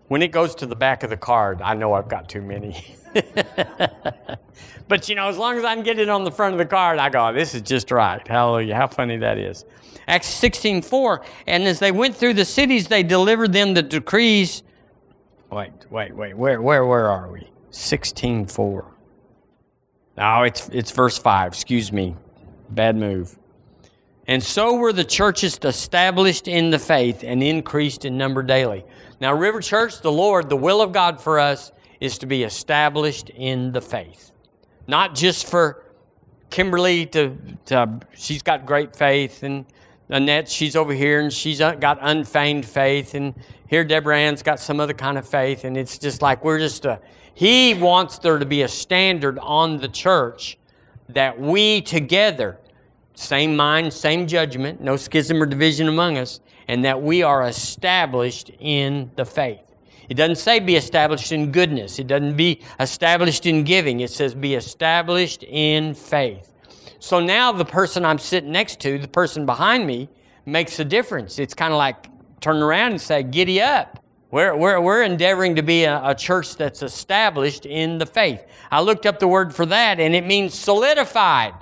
[0.08, 2.96] when it goes to the back of the card, I know I've got too many.
[4.88, 7.10] but you know, as long as I'm getting on the front of the card, I
[7.10, 8.26] go, this is just right.
[8.26, 8.74] Hallelujah.
[8.74, 9.64] How funny that is.
[10.08, 11.24] Acts 16 4.
[11.46, 14.62] And as they went through the cities, they delivered them the decrees.
[15.50, 16.36] Wait, wait, wait.
[16.36, 17.48] Where, where, where are we?
[17.70, 18.84] 16 4.
[20.16, 21.52] No, it's, it's verse 5.
[21.52, 22.16] Excuse me.
[22.70, 23.38] Bad move.
[24.26, 28.84] And so were the churches established in the faith and increased in number daily.
[29.20, 31.72] Now, River Church, the Lord, the will of God for us
[32.02, 34.32] is to be established in the faith.
[34.88, 35.84] Not just for
[36.50, 39.64] Kimberly to, to she's got great faith, and
[40.08, 43.32] Annette, she's over here and she's uh, got unfeigned faith, and
[43.68, 46.84] here Deborah Ann's got some other kind of faith, and it's just like we're just
[46.86, 47.00] a,
[47.34, 50.58] he wants there to be a standard on the church
[51.08, 52.58] that we together
[53.14, 58.50] same mind, same judgment, no schism or division among us, and that we are established
[58.58, 59.71] in the faith.
[60.12, 61.98] It doesn't say be established in goodness.
[61.98, 64.00] It doesn't be established in giving.
[64.00, 66.52] It says be established in faith.
[66.98, 70.10] So now the person I'm sitting next to, the person behind me,
[70.44, 71.38] makes a difference.
[71.38, 72.08] It's kind of like
[72.42, 74.04] turn around and say, giddy up.
[74.30, 78.44] We're, we're, we're endeavoring to be a, a church that's established in the faith.
[78.70, 81.54] I looked up the word for that, and it means solidified.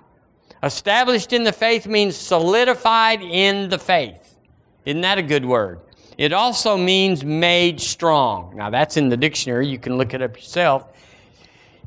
[0.60, 4.38] Established in the faith means solidified in the faith.
[4.84, 5.82] Isn't that a good word?
[6.20, 8.54] It also means made strong.
[8.54, 9.66] Now, that's in the dictionary.
[9.66, 10.84] You can look it up yourself.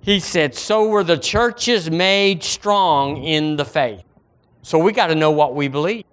[0.02, 4.04] He said, So were the churches made strong in the faith.
[4.64, 6.04] So we got to know what we believe.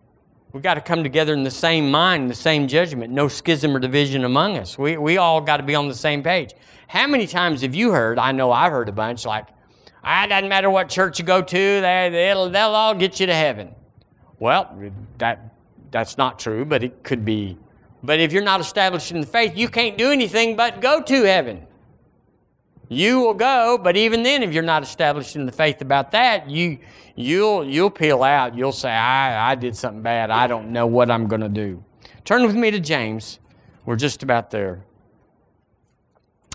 [0.52, 3.78] We got to come together in the same mind, the same judgment, no schism or
[3.78, 4.76] division among us.
[4.76, 6.52] We, we all got to be on the same page.
[6.88, 8.18] How many times have you heard?
[8.18, 9.46] I know I've heard a bunch like,
[10.04, 13.24] Ah, it doesn't matter what church you go to, they, they'll, they'll all get you
[13.24, 13.74] to heaven.
[14.38, 14.78] Well,
[15.16, 15.54] that,
[15.90, 17.56] that's not true, but it could be.
[18.02, 21.22] But if you're not established in the faith, you can't do anything but go to
[21.24, 21.66] heaven.
[22.88, 26.50] You will go, but even then, if you're not established in the faith about that,
[26.50, 26.78] you,
[27.14, 28.56] you'll, you'll peel out.
[28.56, 30.30] You'll say, I, I did something bad.
[30.30, 31.84] I don't know what I'm going to do.
[32.24, 33.38] Turn with me to James.
[33.86, 34.82] We're just about there.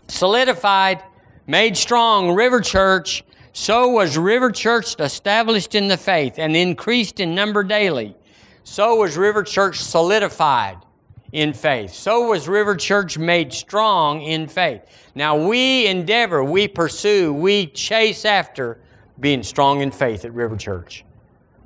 [0.08, 1.04] Solidified,
[1.48, 3.24] made strong, River Church
[3.58, 8.14] so was River Church established in the faith and increased in number daily.
[8.66, 10.76] So was River Church solidified
[11.36, 11.94] in faith.
[11.94, 14.82] So was River Church made strong in faith.
[15.16, 18.80] Now we endeavor, we pursue, we chase after
[19.20, 21.04] being strong in faith at River Church.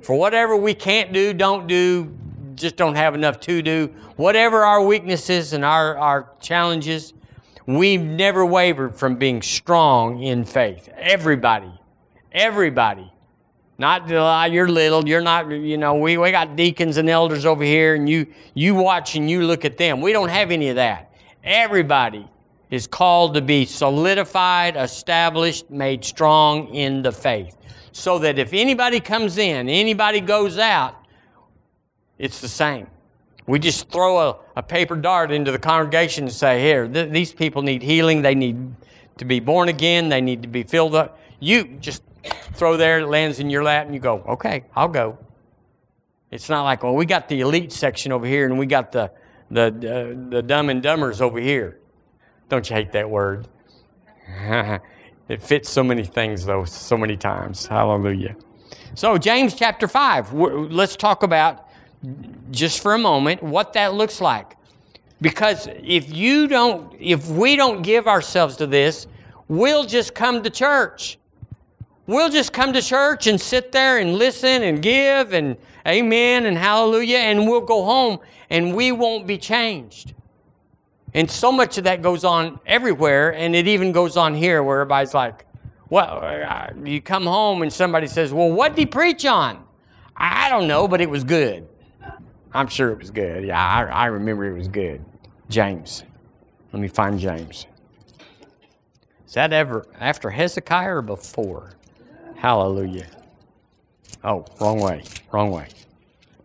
[0.00, 2.12] For whatever we can't do, don't do,
[2.54, 7.14] just don't have enough to do, whatever our weaknesses and our, our challenges,
[7.66, 10.88] we've never wavered from being strong in faith.
[10.96, 11.72] Everybody
[12.32, 13.12] Everybody.
[13.80, 14.10] Not
[14.52, 18.06] you're little, you're not, you know, we, we got deacons and elders over here and
[18.06, 20.02] you, you watch and you look at them.
[20.02, 21.14] We don't have any of that.
[21.42, 22.28] Everybody
[22.70, 27.56] is called to be solidified, established, made strong in the faith.
[27.92, 30.96] So that if anybody comes in, anybody goes out,
[32.18, 32.86] it's the same.
[33.46, 37.32] We just throw a, a paper dart into the congregation and say, here, th- these
[37.32, 38.20] people need healing.
[38.20, 38.74] They need
[39.16, 40.10] to be born again.
[40.10, 41.18] They need to be filled up.
[41.40, 42.02] You just
[42.54, 45.18] throw there, it lands in your lap, and you go, okay, I'll go.
[46.30, 49.10] It's not like, well, we got the elite section over here and we got the,
[49.50, 51.80] the, uh, the dumb and dumbers over here.
[52.48, 53.48] Don't you hate that word?
[55.28, 57.66] it fits so many things, though, so many times.
[57.66, 58.36] Hallelujah.
[58.94, 61.68] So, James chapter 5, let's talk about
[62.50, 64.56] just for a moment what that looks like.
[65.20, 69.06] Because if you don't, if we don't give ourselves to this,
[69.48, 71.18] we'll just come to church.
[72.06, 76.56] We'll just come to church and sit there and listen and give and amen and
[76.56, 80.14] hallelujah, and we'll go home and we won't be changed.
[81.14, 84.80] And so much of that goes on everywhere, and it even goes on here where
[84.80, 85.44] everybody's like,
[85.88, 89.64] well, uh, you come home and somebody says, well, what did he preach on?
[90.16, 91.66] I don't know, but it was good.
[92.52, 93.44] I'm sure it was good.
[93.44, 95.04] Yeah, I, I remember it was good.
[95.48, 96.04] James.
[96.72, 97.66] Let me find James.
[99.26, 101.70] Is that ever after Hezekiah or before?
[102.40, 103.06] Hallelujah.
[104.24, 105.68] Oh, wrong way, wrong way.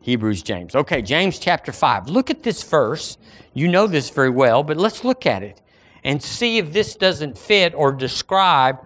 [0.02, 0.76] Hebrews, James.
[0.76, 2.10] Okay, James chapter 5.
[2.10, 3.18] Look at this verse.
[3.54, 5.62] You know this very well, but let's look at it
[6.04, 8.78] and see if this doesn't fit or describe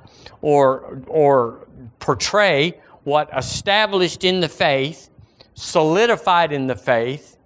[0.43, 1.67] or, or
[1.97, 5.09] portray what established in the faith,
[5.55, 7.37] solidified in the faith,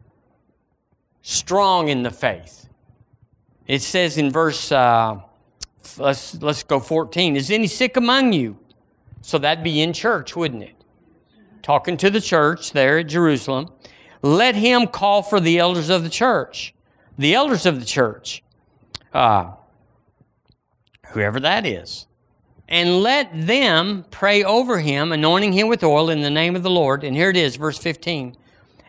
[1.22, 2.68] strong in the faith.
[3.66, 5.22] It says in verse, uh,
[5.98, 8.58] let's, let's go 14, Is any sick among you?
[9.24, 10.76] So that'd be in church, wouldn't it?
[11.62, 13.70] Talking to the church there at Jerusalem.
[14.22, 16.76] Let him call for the elders of the church.
[17.18, 18.44] The elders of the church.
[19.14, 19.54] Uh,
[21.08, 22.06] whoever that is.
[22.68, 26.70] And let them pray over him, anointing him with oil in the name of the
[26.70, 27.06] Lord.
[27.06, 28.36] And here it is, verse 15.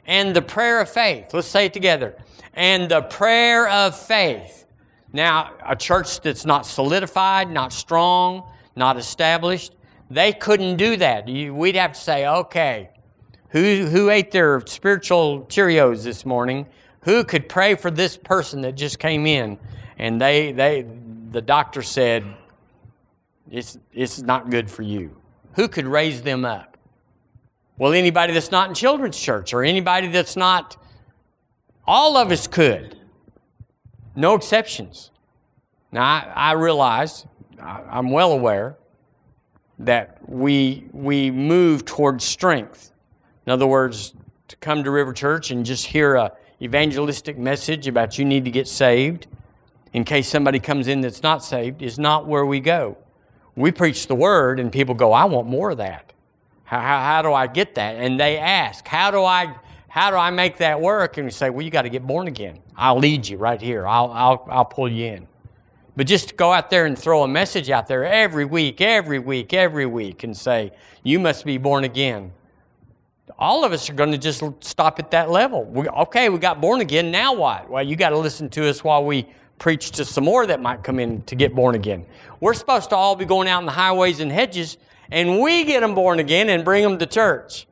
[0.04, 1.32] And the prayer of faith.
[1.32, 2.16] Let's say it together.
[2.54, 4.66] And the prayer of faith.
[5.12, 9.74] Now, a church that's not solidified, not strong, not established,
[10.10, 11.26] they couldn't do that.
[11.26, 12.90] we'd have to say, okay,
[13.50, 16.66] Who, who ate their spiritual Cheerios this morning?
[17.02, 19.58] Who could pray for this person that just came in?
[19.98, 20.86] And they, they,
[21.30, 22.24] the doctor said,
[23.50, 25.16] it's, it's not good for you.
[25.54, 26.76] Who could raise them up?
[27.78, 30.76] Well, anybody that's not in children's church or anybody that's not,
[31.86, 32.96] all of us could.
[34.16, 35.10] No exceptions.
[35.92, 37.26] Now, I, I realize,
[37.60, 38.76] I, I'm well aware,
[39.78, 42.92] that we, we move towards strength.
[43.46, 44.14] In other words,
[44.48, 48.50] to come to River Church and just hear a evangelistic message about you need to
[48.50, 49.26] get saved
[49.92, 52.96] in case somebody comes in that's not saved is not where we go.
[53.56, 56.12] We preach the word and people go, I want more of that.
[56.64, 57.96] How, how, how do I get that?
[57.96, 59.54] And they ask, how do I,
[59.88, 61.18] how do I make that work?
[61.18, 62.60] And we say, well, you got to get born again.
[62.76, 63.86] I'll lead you right here.
[63.86, 65.28] I'll, I'll, I'll pull you in.
[65.96, 69.52] But just go out there and throw a message out there every week, every week,
[69.52, 70.72] every week, and say,
[71.04, 72.32] you must be born again.
[73.38, 75.64] All of us are going to just stop at that level.
[75.64, 77.10] We, okay, we got born again.
[77.10, 77.70] Now what?
[77.70, 79.26] Well, you got to listen to us while we
[79.58, 82.04] preach to some more that might come in to get born again.
[82.40, 84.76] We're supposed to all be going out in the highways and hedges,
[85.10, 87.66] and we get them born again and bring them to church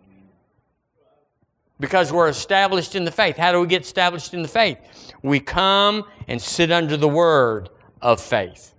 [1.80, 3.36] because we're established in the faith.
[3.36, 4.78] How do we get established in the faith?
[5.22, 7.68] We come and sit under the word
[8.02, 8.74] of faith.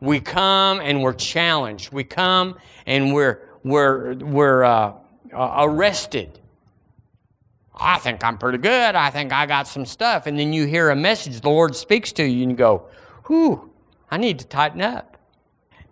[0.00, 1.92] We come and we're challenged.
[1.92, 4.94] We come and we're, we're, we're uh,
[5.32, 6.40] uh, arrested.
[7.74, 8.94] I think I'm pretty good.
[8.94, 10.26] I think I got some stuff.
[10.26, 12.88] And then you hear a message, the Lord speaks to you, and you go,
[13.26, 13.70] whew,
[14.10, 15.16] I need to tighten up.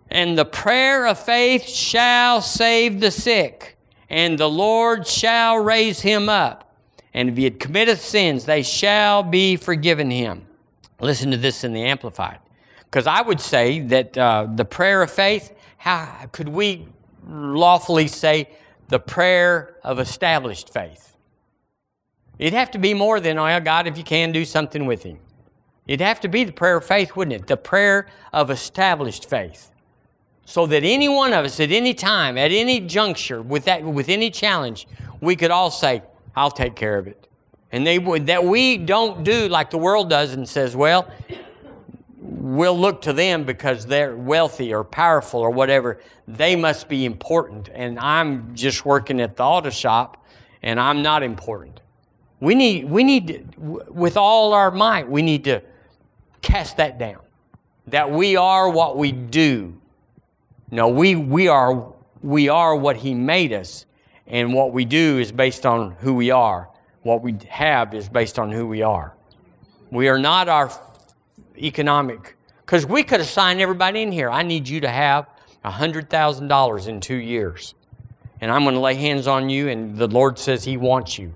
[0.09, 3.77] And the prayer of faith shall save the sick,
[4.09, 6.75] and the Lord shall raise him up.
[7.13, 10.47] And if he had committed sins, they shall be forgiven him.
[11.01, 12.39] Listen to this in the Amplified.
[12.85, 16.87] Because I would say that uh, the prayer of faith, how could we
[17.27, 18.49] lawfully say
[18.89, 21.15] the prayer of established faith?
[22.37, 25.19] It'd have to be more than, oh, God, if you can, do something with him.
[25.87, 27.47] It'd have to be the prayer of faith, wouldn't it?
[27.47, 29.71] The prayer of established faith.
[30.45, 34.09] So that any one of us at any time, at any juncture, with, that, with
[34.09, 34.87] any challenge,
[35.21, 36.03] we could all say,
[36.35, 37.27] I'll take care of it.
[37.71, 41.09] And they would, that we don't do like the world does and says, well,
[42.17, 46.01] we'll look to them because they're wealthy or powerful or whatever.
[46.27, 47.69] They must be important.
[47.73, 50.25] And I'm just working at the auto shop
[50.61, 51.79] and I'm not important.
[52.41, 55.61] We need, we need to, with all our might, we need to
[56.41, 57.19] cast that down.
[57.87, 59.79] That we are what we do.
[60.71, 63.85] No, we, we, are, we are what He made us,
[64.25, 66.70] and what we do is based on who we are
[67.03, 69.13] what we have is based on who we are.
[69.89, 70.71] We are not our
[71.57, 72.35] economic,
[72.65, 75.27] because we could assign everybody in here, I need you to have
[75.65, 77.73] $100,000 in two years.
[78.39, 81.35] And I'm going to lay hands on you, and the Lord says He wants you.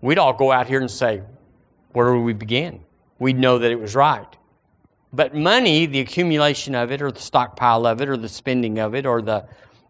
[0.00, 1.22] We'd all go out here and say,
[1.92, 2.80] Where do we begin?
[3.18, 4.26] We'd know that it was right.
[5.12, 8.94] But money, the accumulation of it, or the stockpile of it, or the spending of
[8.94, 9.46] it, or the,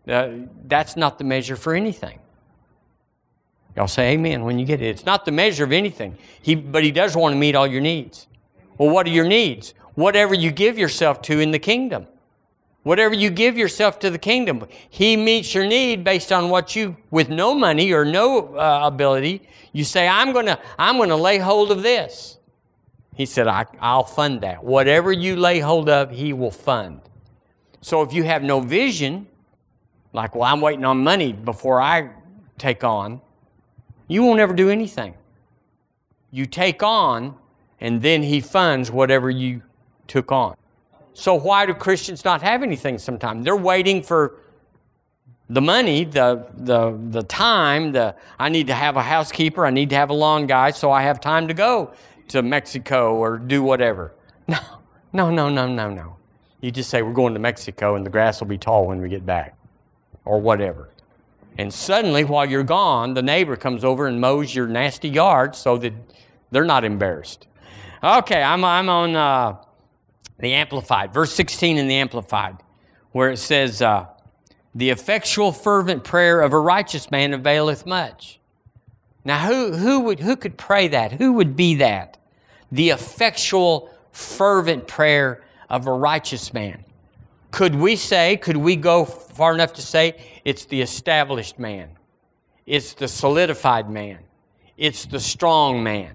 [0.08, 0.30] uh,
[0.64, 2.18] that's not the measure for anything.
[3.76, 4.86] Y'all say amen when you get it.
[4.86, 7.82] It's not the measure of anything, he, but He does want to meet all your
[7.82, 8.26] needs.
[8.78, 9.74] Well, what are your needs?
[9.94, 12.06] Whatever you give yourself to in the kingdom.
[12.82, 16.96] Whatever you give yourself to the kingdom, He meets your need based on what you,
[17.10, 21.38] with no money or no uh, ability, you say, I'm going to I'm to lay
[21.38, 22.38] hold of this.
[23.14, 24.62] He said, I, I'll fund that.
[24.62, 27.00] Whatever you lay hold of, He will fund.
[27.80, 29.26] So if you have no vision,
[30.12, 32.10] like, well, I'm waiting on money before I
[32.56, 33.20] take on,
[34.08, 35.14] you won't ever do anything.
[36.30, 37.36] You take on,
[37.80, 39.62] and then He funds whatever you
[40.06, 40.56] took on.
[41.14, 43.44] So, why do Christians not have anything sometimes?
[43.44, 44.38] They're waiting for
[45.48, 49.90] the money, the, the, the time, the I need to have a housekeeper, I need
[49.90, 51.92] to have a lawn guy so I have time to go
[52.28, 54.12] to Mexico or do whatever.
[55.12, 56.16] No, no, no, no, no, no.
[56.60, 59.08] You just say, We're going to Mexico and the grass will be tall when we
[59.08, 59.56] get back,
[60.26, 60.90] or whatever.
[61.58, 65.78] And suddenly, while you're gone, the neighbor comes over and mows your nasty yard so
[65.78, 65.92] that
[66.50, 67.46] they're not embarrassed.
[68.02, 69.56] Okay, I'm, I'm on uh,
[70.38, 72.56] the Amplified, verse 16 in the Amplified,
[73.12, 74.06] where it says, uh,
[74.74, 78.38] The effectual, fervent prayer of a righteous man availeth much.
[79.24, 81.12] Now, who, who, would, who could pray that?
[81.12, 82.18] Who would be that?
[82.70, 86.84] The effectual, fervent prayer of a righteous man.
[87.50, 91.88] Could we say, could we go far enough to say it's the established man?
[92.66, 94.18] It's the solidified man.
[94.76, 96.14] It's the strong man.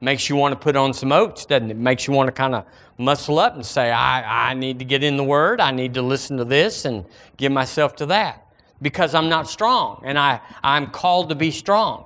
[0.00, 1.76] Makes you want to put on some oats, doesn't it?
[1.76, 2.64] Makes you want to kind of
[2.98, 5.60] muscle up and say, I, I need to get in the Word.
[5.60, 7.04] I need to listen to this and
[7.36, 8.46] give myself to that.
[8.80, 12.04] because I'm not strong and I, I'm called to be strong.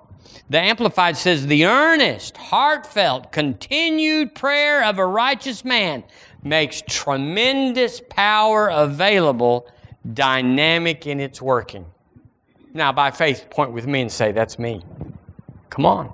[0.48, 6.04] The Amplified says, The earnest, heartfelt, continued prayer of a righteous man
[6.42, 9.66] makes tremendous power available,
[10.10, 11.86] dynamic in its working.
[12.74, 14.82] Now, by faith, point with me and say, That's me.
[15.70, 16.12] Come on.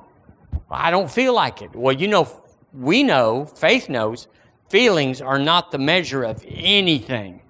[0.71, 1.75] I don't feel like it.
[1.75, 2.29] Well, you know,
[2.73, 4.29] we know, faith knows,
[4.69, 7.41] feelings are not the measure of anything.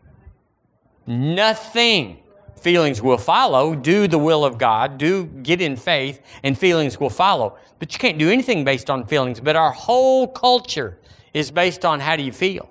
[1.06, 2.22] Nothing.
[2.60, 3.74] Feelings will follow.
[3.74, 4.98] Do the will of God.
[4.98, 7.56] Do get in faith, and feelings will follow.
[7.78, 9.40] But you can't do anything based on feelings.
[9.40, 10.98] But our whole culture
[11.32, 12.70] is based on how do you feel?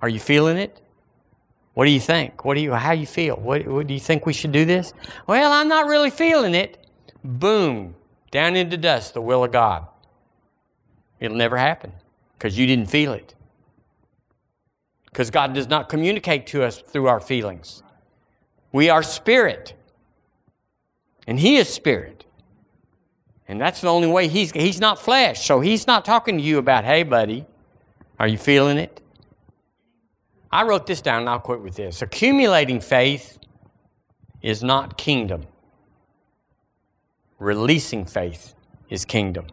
[0.00, 0.81] Are you feeling it?
[1.74, 2.44] What do you think?
[2.44, 2.72] What do you?
[2.72, 3.36] How do you feel?
[3.36, 4.92] What, what do you think we should do this?
[5.26, 6.86] Well, I'm not really feeling it.
[7.24, 7.94] Boom,
[8.30, 9.14] down into dust.
[9.14, 9.86] The will of God.
[11.20, 11.92] It'll never happen
[12.36, 13.34] because you didn't feel it.
[15.06, 17.82] Because God does not communicate to us through our feelings.
[18.72, 19.74] We are spirit.
[21.26, 22.24] And He is spirit.
[23.46, 25.46] And that's the only way He's He's not flesh.
[25.46, 27.46] So He's not talking to you about, hey buddy,
[28.18, 29.01] are you feeling it?
[30.52, 32.02] I wrote this down and I'll quit with this.
[32.02, 33.38] Accumulating faith
[34.42, 35.46] is not kingdom.
[37.38, 38.54] Releasing faith
[38.90, 39.46] is kingdom.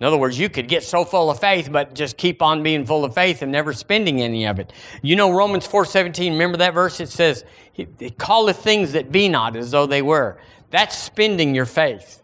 [0.00, 2.86] In other words, you could get so full of faith, but just keep on being
[2.86, 4.72] full of faith and never spending any of it.
[5.02, 7.00] You know Romans 4.17, remember that verse?
[7.00, 7.44] It says,
[8.18, 10.38] calleth things that be not as though they were.
[10.70, 12.22] That's spending your faith.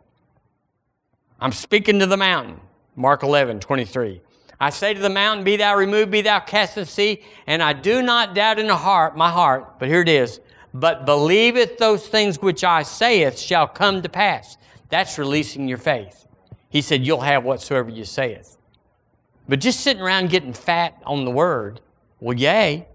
[1.38, 2.60] I'm speaking to the mountain.
[2.94, 4.22] Mark 11, 23.
[4.58, 7.62] I say to the mountain, Be thou removed, be thou cast in the sea, and
[7.62, 10.40] I do not doubt in the heart, my heart, but here it is,
[10.72, 14.56] but believeth those things which I saith shall come to pass.
[14.88, 16.26] That's releasing your faith.
[16.68, 18.56] He said, You'll have whatsoever you saith.
[19.48, 21.80] But just sitting around getting fat on the word,
[22.20, 22.88] well, yay.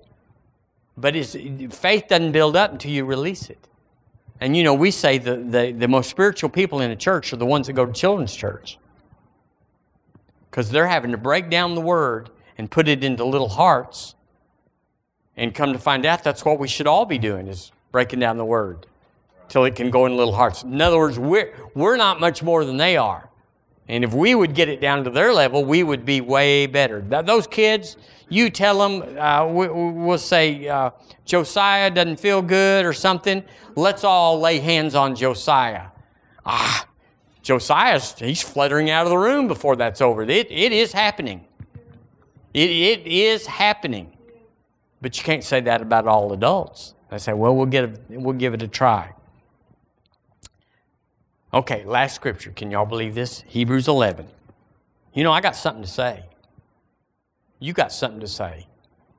[0.97, 3.67] But faith doesn't build up until you release it.
[4.39, 7.37] And you know, we say the, the, the most spiritual people in the church are
[7.37, 8.77] the ones that go to children's church.
[10.51, 14.13] Because they're having to break down the word and put it into little hearts.
[15.35, 18.37] And come to find out that's what we should all be doing is breaking down
[18.37, 18.85] the word
[19.47, 20.63] till it can go in little hearts.
[20.63, 23.29] In other words, we're, we're not much more than they are.
[23.87, 27.01] And if we would get it down to their level, we would be way better.
[27.01, 27.97] Now, Those kids,
[28.29, 30.91] you tell them, uh, we, will say, uh,
[31.25, 33.43] Josiah doesn't feel good or something.
[33.75, 35.87] Let's all lay hands on Josiah.
[36.45, 36.87] Ah,
[37.41, 40.21] Josiah's, he's fluttering out of the room before that's over.
[40.23, 41.45] It, it is happening.
[42.53, 44.15] It, it is happening.
[45.01, 46.93] But you can't say that about all adults.
[47.09, 49.13] They say, well, we'll, get a, we'll give it a try.
[51.53, 52.51] Okay, last scripture.
[52.51, 53.43] Can y'all believe this?
[53.47, 54.27] Hebrews 11.
[55.13, 56.23] You know, I got something to say.
[57.59, 58.67] You got something to say.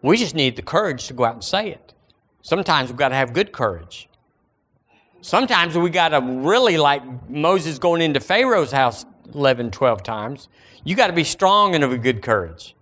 [0.01, 1.93] We just need the courage to go out and say it.
[2.41, 4.09] Sometimes we've got to have good courage.
[5.23, 10.49] Sometimes we got to really, like Moses going into Pharaoh's house 11, 12 times,
[10.83, 12.75] you got to be strong and of a good courage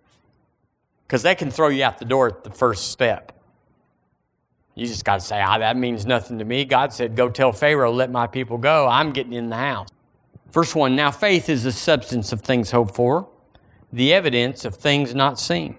[1.06, 3.38] because they can throw you out the door at the first step.
[4.74, 6.64] You just got to say, ah, that means nothing to me.
[6.64, 8.88] God said, go tell Pharaoh, let my people go.
[8.88, 9.88] I'm getting in the house.
[10.50, 13.28] Verse 1 Now faith is the substance of things hoped for,
[13.92, 15.76] the evidence of things not seen.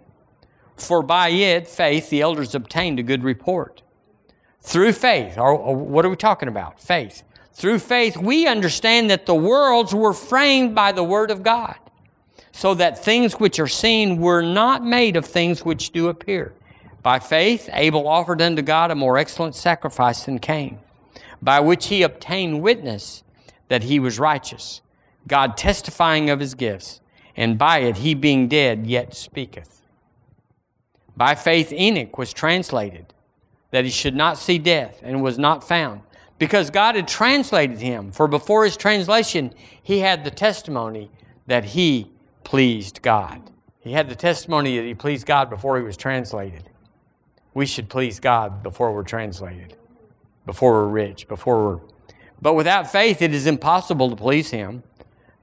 [0.76, 3.82] For by it, faith, the elders obtained a good report.
[4.62, 6.80] Through faith, or, or what are we talking about?
[6.80, 7.24] Faith.
[7.54, 11.76] Through faith, we understand that the worlds were framed by the Word of God,
[12.52, 16.54] so that things which are seen were not made of things which do appear.
[17.04, 20.80] By faith, Abel offered unto God a more excellent sacrifice than Cain,
[21.42, 23.24] by which he obtained witness
[23.68, 24.82] that he was righteous,
[25.28, 27.02] God testifying of his gifts,
[27.36, 29.82] and by it he being dead yet speaketh.
[31.18, 33.14] By faith, Enoch was translated,
[33.72, 36.02] that he should not see death, and was not found,
[36.38, 38.12] because God had translated him.
[38.12, 41.10] For before his translation, he had the testimony
[41.48, 42.12] that he
[42.44, 43.50] pleased God.
[43.80, 46.70] He had the testimony that he pleased God before he was translated
[47.54, 49.76] we should please God before we're translated,
[50.46, 51.80] before we're rich, before we're.
[52.42, 54.84] But without faith, it is impossible to please Him.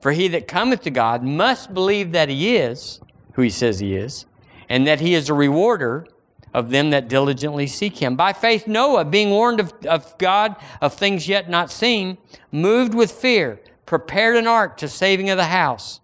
[0.01, 3.01] For he that cometh to God must believe that He is
[3.35, 4.27] who He says He is,
[4.69, 6.07] and that He is a rewarder
[6.55, 8.17] of them that diligently seek Him.
[8.17, 12.19] By faith, Noah, being warned of, of God of things yet not seen,
[12.51, 16.01] moved with fear, prepared an ark to saving of the house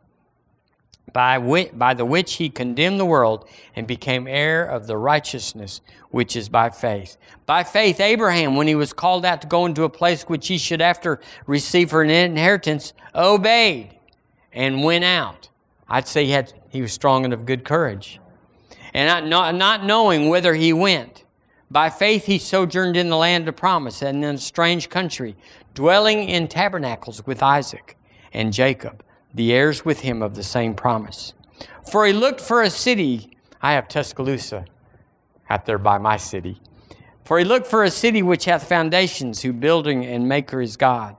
[1.14, 5.80] by, which, by the which he condemned the world and became heir of the righteousness
[6.10, 7.16] which is by faith.
[7.46, 10.58] By faith, Abraham, when he was called out to go into a place which he
[10.58, 13.96] should after receive for an inheritance, obeyed
[14.52, 15.48] and went out.
[15.88, 18.20] I'd say he, had, he was strong and of good courage.
[18.94, 21.24] And not, not, not knowing whither he went.
[21.70, 25.36] By faith he sojourned in the land of promise and in a strange country,
[25.74, 27.96] dwelling in tabernacles with Isaac
[28.32, 29.02] and Jacob,
[29.34, 31.34] the heirs with him of the same promise.
[31.90, 33.36] For he looked for a city.
[33.60, 34.66] I have Tuscaloosa
[35.50, 36.60] out there by my city.
[37.24, 41.16] For he looked for a city which hath foundations, whose building and maker is God.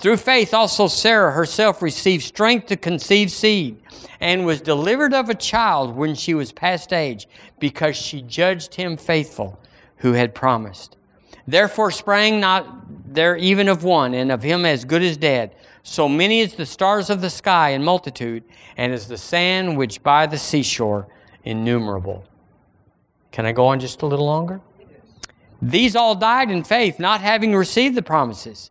[0.00, 3.82] Through faith also Sarah herself received strength to conceive seed,
[4.18, 7.28] and was delivered of a child when she was past age,
[7.58, 9.60] because she judged him faithful
[9.96, 10.96] who had promised.
[11.46, 16.08] Therefore sprang not there even of one, and of him as good as dead, so
[16.08, 18.44] many as the stars of the sky in multitude,
[18.78, 21.08] and as the sand which by the seashore
[21.44, 22.24] innumerable.
[23.32, 24.62] Can I go on just a little longer?
[25.60, 28.70] These all died in faith, not having received the promises,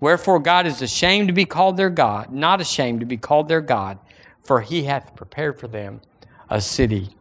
[0.00, 3.60] Wherefore God is ashamed to be called their God, not ashamed to be called their
[3.60, 3.98] God,
[4.42, 6.00] for he hath prepared for them
[6.50, 7.16] a city.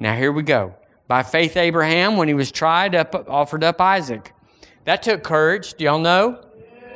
[0.00, 0.74] Now here we go.
[1.06, 4.32] By faith, Abraham, when he was tried, up, offered up Isaac.
[4.84, 5.74] That took courage.
[5.74, 6.44] Do y'all know?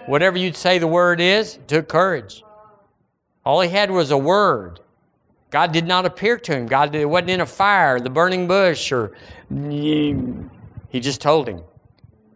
[0.06, 2.42] Whatever you'd say the word is, took courage.
[3.44, 4.80] All he had was a word.
[5.50, 6.66] God did not appear to him.
[6.66, 9.12] God it wasn't in a fire, the burning bush, or
[9.50, 11.62] he just told him,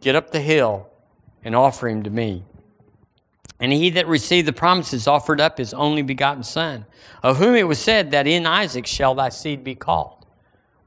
[0.01, 0.89] Get up the hill
[1.45, 2.45] and offer him to me.
[3.63, 6.85] And he that received the promises offered up his only begotten Son,
[7.23, 10.27] of whom it was said that in Isaac shall thy seed be called.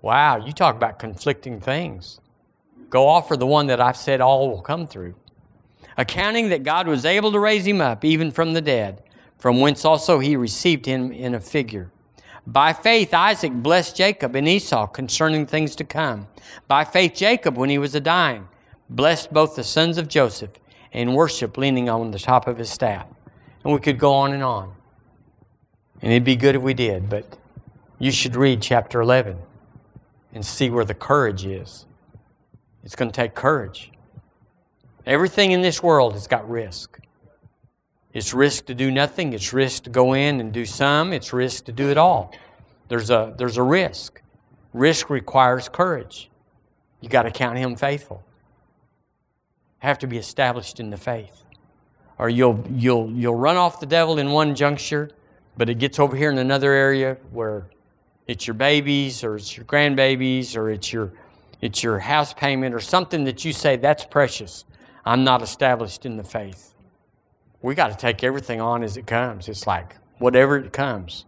[0.01, 2.19] Wow, you talk about conflicting things.
[2.89, 5.15] Go offer the one that I've said all will come through.
[5.95, 9.01] Accounting that God was able to raise him up even from the dead,
[9.37, 11.91] from whence also he received him in a figure.
[12.45, 16.27] By faith, Isaac blessed Jacob and Esau concerning things to come.
[16.67, 18.49] By faith, Jacob, when he was a dying,
[18.89, 20.51] blessed both the sons of Joseph
[20.95, 23.05] and worship, leaning on the top of his staff.
[23.63, 24.73] And we could go on and on.
[26.01, 27.37] And it'd be good if we did, but
[27.99, 29.37] you should read chapter 11
[30.33, 31.85] and see where the courage is.
[32.83, 33.91] It's going to take courage.
[35.05, 36.99] Everything in this world has got risk.
[38.13, 39.33] It's risk to do nothing.
[39.33, 41.11] It's risk to go in and do some.
[41.11, 42.33] It's risk to do it all.
[42.87, 44.21] There's a, there's a risk.
[44.73, 46.29] Risk requires courage.
[47.01, 48.23] You got to count him faithful.
[49.85, 51.43] Have to be established in the faith.
[52.17, 55.11] Or you'll, you'll, you'll run off the devil in one juncture,
[55.57, 57.67] but it gets over here in another area where
[58.27, 61.11] it's your babies or it's your grandbabies or it's your,
[61.61, 64.65] it's your house payment or something that you say, that's precious.
[65.05, 66.75] I'm not established in the faith
[67.65, 69.49] we got to take everything on as it comes.
[69.49, 71.25] It's like, whatever it comes,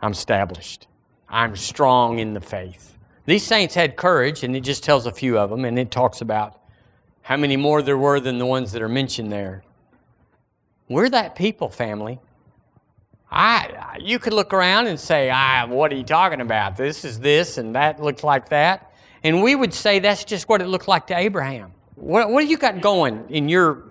[0.00, 0.86] I'm established.
[1.28, 2.96] I'm strong in the faith.
[3.26, 6.22] These saints had courage, and it just tells a few of them, and it talks
[6.22, 6.57] about
[7.28, 9.62] how many more there were than the ones that are mentioned there.
[10.88, 12.20] We're that people, family.
[13.30, 16.78] I, you could look around and say, ah, what are you talking about?
[16.78, 18.94] This is this, and that looks like that.
[19.22, 21.72] And we would say that's just what it looked like to Abraham.
[21.96, 23.84] What, what do you got going in your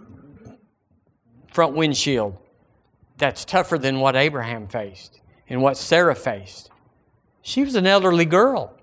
[1.51, 2.39] front windshield
[3.19, 6.71] that's tougher than what Abraham faced and what Sarah faced.
[7.43, 8.76] She was an elderly girl.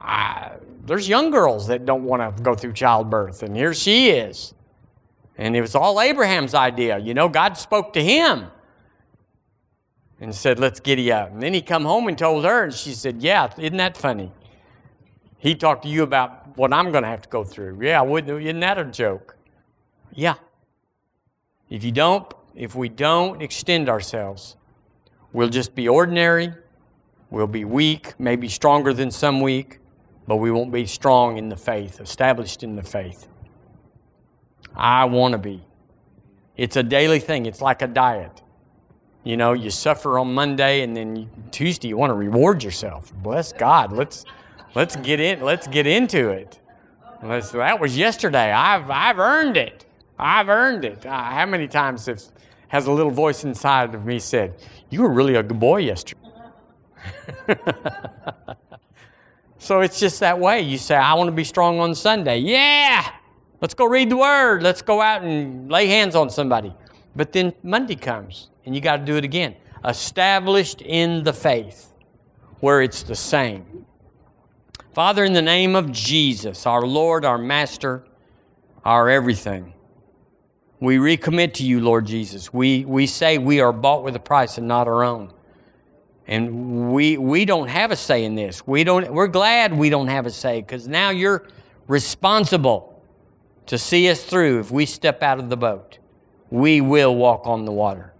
[0.00, 0.52] I,
[0.84, 4.54] there's young girls that don't want to go through childbirth, and here she is.
[5.36, 6.98] And it was all Abraham's idea.
[6.98, 8.46] You know, God spoke to him
[10.20, 11.32] and said, let's giddy up.
[11.32, 14.30] And then he come home and told her, and she said, yeah, isn't that funny?
[15.38, 17.78] He talked to you about what I'm going to have to go through.
[17.82, 19.36] Yeah, wouldn't, isn't that a joke?
[20.12, 20.34] Yeah.
[21.68, 24.56] If you don't, if we don't extend ourselves,
[25.32, 26.52] we'll just be ordinary,
[27.30, 29.80] we'll be weak, maybe stronger than some weak,
[30.26, 33.28] but we won't be strong in the faith, established in the faith.
[34.74, 35.64] I want to be.
[36.56, 37.46] It's a daily thing.
[37.46, 38.42] It's like a diet.
[39.22, 43.12] You know, you suffer on Monday and then Tuesday you want to reward yourself.
[43.14, 43.92] Bless God.
[43.92, 44.24] Let's
[44.74, 45.40] let's get in.
[45.40, 46.60] Let's get into it.
[47.22, 48.52] Let's, that was yesterday.
[48.52, 49.86] I've I've earned it.
[50.18, 51.04] I've earned it.
[51.04, 52.22] Uh, how many times have,
[52.68, 54.54] has a little voice inside of me said,
[54.90, 56.20] You were really a good boy yesterday?
[59.64, 60.60] so it's just that way.
[60.60, 62.38] You say, I want to be strong on Sunday.
[62.38, 63.10] Yeah,
[63.62, 64.62] let's go read the Word.
[64.62, 66.74] Let's go out and lay hands on somebody.
[67.16, 69.56] But then Monday comes and you got to do it again.
[69.82, 71.92] Established in the faith,
[72.60, 73.86] where it's the same.
[74.92, 78.04] Father, in the name of Jesus, our Lord, our Master,
[78.84, 79.72] our everything.
[80.78, 82.52] We recommit to you, Lord Jesus.
[82.52, 85.32] We, we say we are bought with a price and not our own.
[86.26, 88.66] And we, we don't have a say in this.
[88.66, 91.46] We don't, we're glad we don't have a say because now you're
[91.86, 93.02] responsible
[93.66, 95.98] to see us through if we step out of the boat.
[96.50, 98.14] We will walk on the water.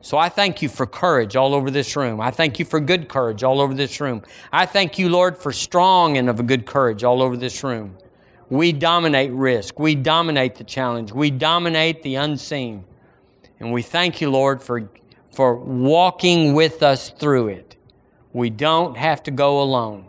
[0.00, 2.20] So I thank you for courage all over this room.
[2.20, 4.22] I thank you for good courage all over this room.
[4.52, 7.96] I thank you, Lord, for strong and of a good courage all over this room.
[8.50, 9.78] We dominate risk.
[9.78, 11.12] We dominate the challenge.
[11.12, 12.84] We dominate the unseen.
[13.60, 14.90] And we thank you, Lord, for,
[15.32, 17.76] for walking with us through it.
[18.32, 20.06] We don't have to go alone,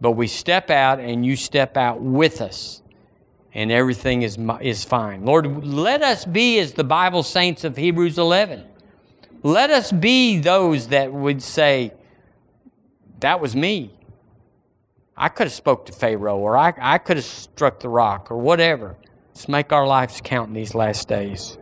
[0.00, 2.82] but we step out and you step out with us,
[3.54, 5.24] and everything is, is fine.
[5.24, 8.64] Lord, let us be as the Bible saints of Hebrews 11
[9.46, 11.92] let us be those that would say,
[13.20, 13.92] that was me.
[15.16, 18.38] I could have spoke to Pharaoh or I, I could have struck the rock or
[18.38, 18.96] whatever.
[19.28, 21.58] Let's make our lives count in these last days.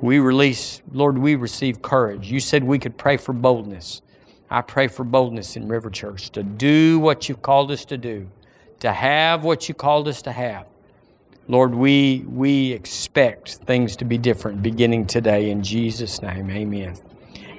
[0.00, 2.30] We release, Lord, we receive courage.
[2.30, 4.00] You said we could pray for boldness.
[4.50, 8.28] I pray for boldness in River Church to do what you've called us to do,
[8.80, 10.66] to have what you called us to have.
[11.48, 16.50] Lord, we, we expect things to be different beginning today in Jesus' name.
[16.50, 16.96] Amen.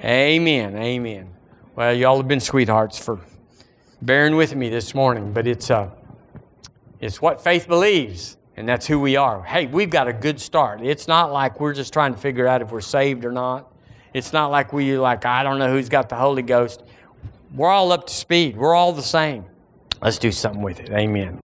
[0.02, 0.76] Amen.
[0.76, 1.28] Amen.
[1.76, 3.20] Well, y'all have been sweethearts for
[4.00, 5.90] bearing with me this morning, but it's, uh,
[7.00, 9.42] it's what faith believes, and that's who we are.
[9.42, 10.80] Hey, we've got a good start.
[10.82, 13.72] It's not like we're just trying to figure out if we're saved or not.
[14.14, 16.82] It's not like we like, I don't know who's got the Holy Ghost.
[17.54, 18.56] We're all up to speed.
[18.56, 19.44] We're all the same.
[20.02, 20.90] Let's do something with it.
[20.90, 21.40] Amen.